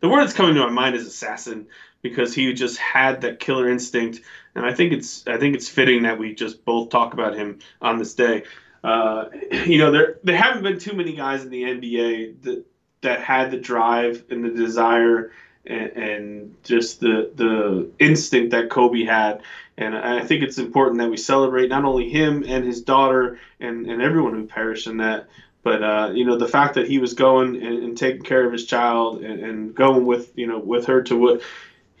The 0.00 0.10
word 0.10 0.20
that's 0.20 0.34
coming 0.34 0.54
to 0.56 0.60
my 0.60 0.68
mind 0.68 0.96
is 0.96 1.06
assassin 1.06 1.68
because 2.04 2.34
he 2.34 2.52
just 2.52 2.76
had 2.76 3.22
that 3.22 3.40
killer 3.40 3.70
instinct, 3.70 4.20
and 4.54 4.64
I 4.64 4.72
think 4.72 4.92
it's 4.92 5.26
I 5.26 5.36
think 5.38 5.54
it's 5.54 5.68
fitting 5.68 6.02
that 6.04 6.18
we 6.18 6.34
just 6.34 6.64
both 6.64 6.90
talk 6.90 7.12
about 7.12 7.34
him 7.34 7.58
on 7.80 7.98
this 7.98 8.14
day. 8.14 8.44
uh, 8.82 9.26
you 9.66 9.78
know, 9.78 9.90
there 9.90 10.18
there 10.22 10.36
haven't 10.36 10.62
been 10.62 10.78
too 10.78 10.94
many 10.94 11.14
guys 11.14 11.42
in 11.42 11.50
the 11.50 11.62
NBA 11.62 12.42
that 12.42 12.64
that 13.00 13.20
had 13.20 13.50
the 13.50 13.58
drive 13.58 14.24
and 14.30 14.44
the 14.44 14.50
desire 14.50 15.30
and, 15.66 15.90
and 15.90 16.56
just 16.64 17.00
the 17.00 17.30
the 17.34 17.90
instinct 17.98 18.50
that 18.50 18.70
Kobe 18.70 19.04
had. 19.04 19.42
And 19.76 19.96
I 19.96 20.24
think 20.24 20.44
it's 20.44 20.58
important 20.58 21.00
that 21.00 21.10
we 21.10 21.16
celebrate 21.16 21.68
not 21.68 21.84
only 21.84 22.08
him 22.08 22.44
and 22.46 22.64
his 22.64 22.82
daughter 22.82 23.40
and, 23.58 23.86
and 23.90 24.00
everyone 24.00 24.34
who 24.34 24.46
perished 24.46 24.86
in 24.86 24.98
that, 24.98 25.26
but 25.64 25.82
uh, 25.82 26.10
you 26.14 26.24
know 26.24 26.36
the 26.36 26.46
fact 26.46 26.74
that 26.74 26.86
he 26.86 26.98
was 26.98 27.14
going 27.14 27.56
and, 27.56 27.82
and 27.82 27.98
taking 27.98 28.22
care 28.22 28.44
of 28.44 28.52
his 28.52 28.66
child 28.66 29.24
and, 29.24 29.40
and, 29.40 29.74
going 29.74 30.06
with 30.06 30.30
you 30.36 30.46
know 30.46 30.58
with 30.58 30.86
her 30.86 31.02
to 31.02 31.16
what 31.16 31.40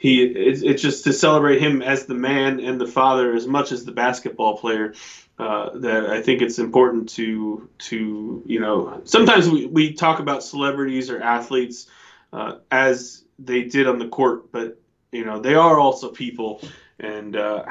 he 0.04 0.22
it's, 0.22 0.60
it's, 0.60 0.82
just 0.82 1.04
to 1.04 1.14
celebrate 1.14 1.62
him 1.62 1.80
as 1.80 2.04
the 2.04 2.14
man 2.14 2.60
and 2.60 2.78
the 2.78 2.86
father 2.86 3.34
as 3.34 3.46
much 3.46 3.72
as 3.72 3.86
the 3.86 3.92
basketball 3.92 4.58
player. 4.58 4.92
Uh, 5.38 5.70
that 5.78 6.10
I 6.10 6.20
think 6.20 6.42
it's 6.42 6.58
important 6.58 7.08
to 7.10 7.70
to 7.78 8.42
you 8.44 8.60
know 8.60 9.00
sometimes 9.04 9.48
we, 9.48 9.64
we 9.64 9.94
talk 9.94 10.20
about 10.20 10.44
celebrities 10.44 11.08
or 11.08 11.22
athletes 11.22 11.86
uh, 12.34 12.58
as 12.70 13.24
they 13.38 13.62
did 13.62 13.88
on 13.88 13.98
the 13.98 14.06
court, 14.06 14.52
but 14.52 14.78
you 15.10 15.24
know 15.24 15.40
they 15.40 15.54
are 15.54 15.80
also 15.80 16.10
people, 16.10 16.60
and 17.00 17.34
uh, 17.34 17.64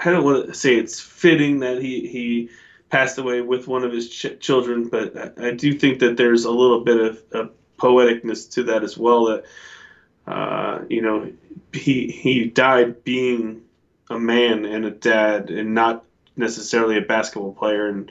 I 0.00 0.10
don't 0.10 0.22
want 0.22 0.46
to 0.46 0.54
say 0.54 0.76
it's 0.76 1.00
fitting 1.00 1.60
that 1.60 1.80
he 1.80 2.06
he 2.06 2.50
passed 2.90 3.16
away 3.16 3.40
with 3.40 3.66
one 3.66 3.84
of 3.84 3.90
his 3.90 4.10
ch- 4.10 4.38
children, 4.38 4.88
but 4.90 5.16
I, 5.16 5.48
I, 5.48 5.50
do 5.52 5.72
think 5.72 6.00
that 6.00 6.16
there's 6.18 6.44
a 6.44 6.50
little 6.50 6.84
bit 6.84 7.00
of, 7.00 7.22
of 7.32 7.50
poeticness 7.78 8.52
to 8.52 8.64
that 8.64 8.84
as 8.84 8.96
well. 8.98 9.24
That 9.24 9.44
uh, 10.26 10.84
you 10.88 11.02
know 11.02 11.32
he 11.72 12.08
he 12.08 12.46
died 12.46 13.04
being 13.04 13.62
a 14.10 14.18
man 14.18 14.64
and 14.64 14.84
a 14.84 14.90
dad, 14.90 15.50
and 15.50 15.74
not 15.74 16.04
necessarily 16.36 16.98
a 16.98 17.02
basketball 17.02 17.52
player, 17.52 17.88
and 17.88 18.10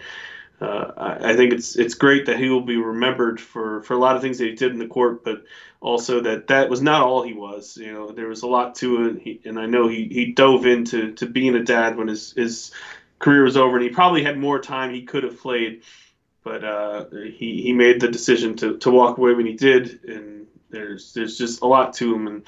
uh, 0.62 1.18
I, 1.22 1.36
think 1.36 1.52
it's 1.52 1.76
it's 1.76 1.96
great 1.96 2.28
that 2.28 2.40
he 2.40 2.50
will 2.50 2.62
be 2.62 2.78
remembered 2.78 3.42
for, 3.42 3.82
for 3.84 3.96
a 3.96 3.98
lot 3.98 4.16
of 4.16 4.22
things 4.22 4.38
that 4.38 4.46
he 4.46 4.56
did 4.56 4.72
in 4.72 4.80
the 4.80 4.88
court, 4.88 5.24
but 5.24 5.44
also 5.82 6.22
that 6.22 6.48
that 6.48 6.70
was 6.70 6.82
not 6.82 7.02
all 7.02 7.22
he 7.22 7.34
was. 7.34 7.76
You 7.76 7.92
know, 7.92 8.12
there 8.12 8.28
was 8.28 8.44
a 8.44 8.48
lot 8.48 8.76
to 8.76 9.08
it, 9.08 9.22
he, 9.22 9.42
and 9.44 9.60
I 9.60 9.66
know 9.66 9.90
he, 9.90 10.08
he 10.08 10.32
dove 10.32 10.66
into 10.66 11.14
to 11.16 11.26
being 11.26 11.56
a 11.56 11.64
dad 11.64 11.98
when 11.98 12.08
his 12.08 12.32
his 12.32 12.72
career 13.20 13.44
was 13.44 13.58
over, 13.58 13.76
and 13.76 13.84
he 13.84 13.90
probably 13.90 14.24
had 14.24 14.38
more 14.38 14.60
time 14.60 14.94
he 14.94 15.04
could 15.04 15.24
have 15.24 15.40
played, 15.40 15.84
but 16.44 16.64
uh, 16.64 17.06
he 17.12 17.62
he 17.62 17.74
made 17.74 18.00
the 18.00 18.08
decision 18.08 18.56
to, 18.58 18.78
to 18.78 18.90
walk 18.90 19.18
away 19.18 19.34
when 19.34 19.46
he 19.46 19.54
did, 19.54 20.04
and 20.06 20.48
there's 20.70 21.14
there's 21.14 21.38
just 21.38 21.62
a 21.62 21.68
lot 21.68 21.94
to 21.96 22.16
him, 22.16 22.28
and 22.28 22.44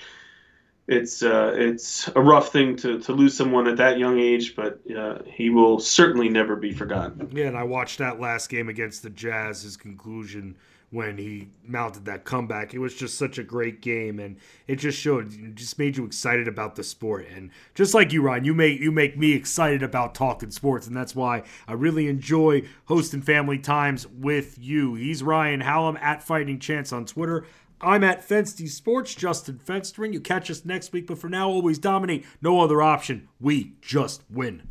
it's 0.87 1.23
uh, 1.23 1.53
it's 1.55 2.07
a 2.15 2.21
rough 2.21 2.51
thing 2.51 2.75
to, 2.77 2.99
to 2.99 3.13
lose 3.13 3.35
someone 3.35 3.67
at 3.67 3.77
that 3.77 3.97
young 3.97 4.19
age, 4.19 4.55
but 4.55 4.79
uh, 4.95 5.19
he 5.25 5.49
will 5.49 5.79
certainly 5.79 6.29
never 6.29 6.55
be 6.55 6.71
forgotten. 6.71 7.29
Yeah, 7.33 7.45
and 7.47 7.57
I 7.57 7.63
watched 7.63 7.97
that 7.99 8.19
last 8.19 8.49
game 8.49 8.69
against 8.69 9.01
the 9.01 9.09
Jazz. 9.09 9.63
His 9.63 9.77
conclusion 9.77 10.55
when 10.91 11.17
he 11.17 11.49
mounted 11.65 12.05
that 12.05 12.23
comeback, 12.23 12.73
it 12.73 12.79
was 12.79 12.95
just 12.95 13.17
such 13.17 13.37
a 13.37 13.43
great 13.43 13.81
game, 13.81 14.19
and 14.19 14.37
it 14.67 14.77
just 14.77 14.97
showed, 14.97 15.33
it 15.33 15.55
just 15.55 15.77
made 15.79 15.97
you 15.97 16.05
excited 16.05 16.47
about 16.47 16.75
the 16.75 16.83
sport. 16.83 17.27
And 17.35 17.49
just 17.73 17.93
like 17.93 18.13
you, 18.13 18.21
Ryan, 18.21 18.45
you 18.45 18.53
make 18.53 18.79
you 18.79 18.91
make 18.91 19.17
me 19.17 19.33
excited 19.33 19.81
about 19.81 20.13
talking 20.13 20.51
sports, 20.51 20.85
and 20.87 20.95
that's 20.95 21.15
why 21.15 21.43
I 21.67 21.73
really 21.73 22.07
enjoy 22.07 22.63
hosting 22.85 23.21
Family 23.21 23.57
Times 23.57 24.07
with 24.07 24.57
you. 24.59 24.93
He's 24.93 25.23
Ryan 25.23 25.61
Hallam 25.61 25.97
at 25.97 26.21
Fighting 26.21 26.59
Chance 26.59 26.93
on 26.93 27.05
Twitter. 27.05 27.45
I'm 27.81 28.03
at 28.03 28.27
Fensty 28.27 28.67
Sports, 28.67 29.15
Justin 29.15 29.59
Fensterman. 29.65 30.13
You 30.13 30.21
catch 30.21 30.49
us 30.49 30.65
next 30.65 30.93
week, 30.93 31.07
but 31.07 31.19
for 31.19 31.29
now, 31.29 31.49
always 31.49 31.77
dominate. 31.77 32.25
No 32.41 32.61
other 32.61 32.81
option. 32.81 33.27
We 33.39 33.73
just 33.81 34.23
win. 34.29 34.69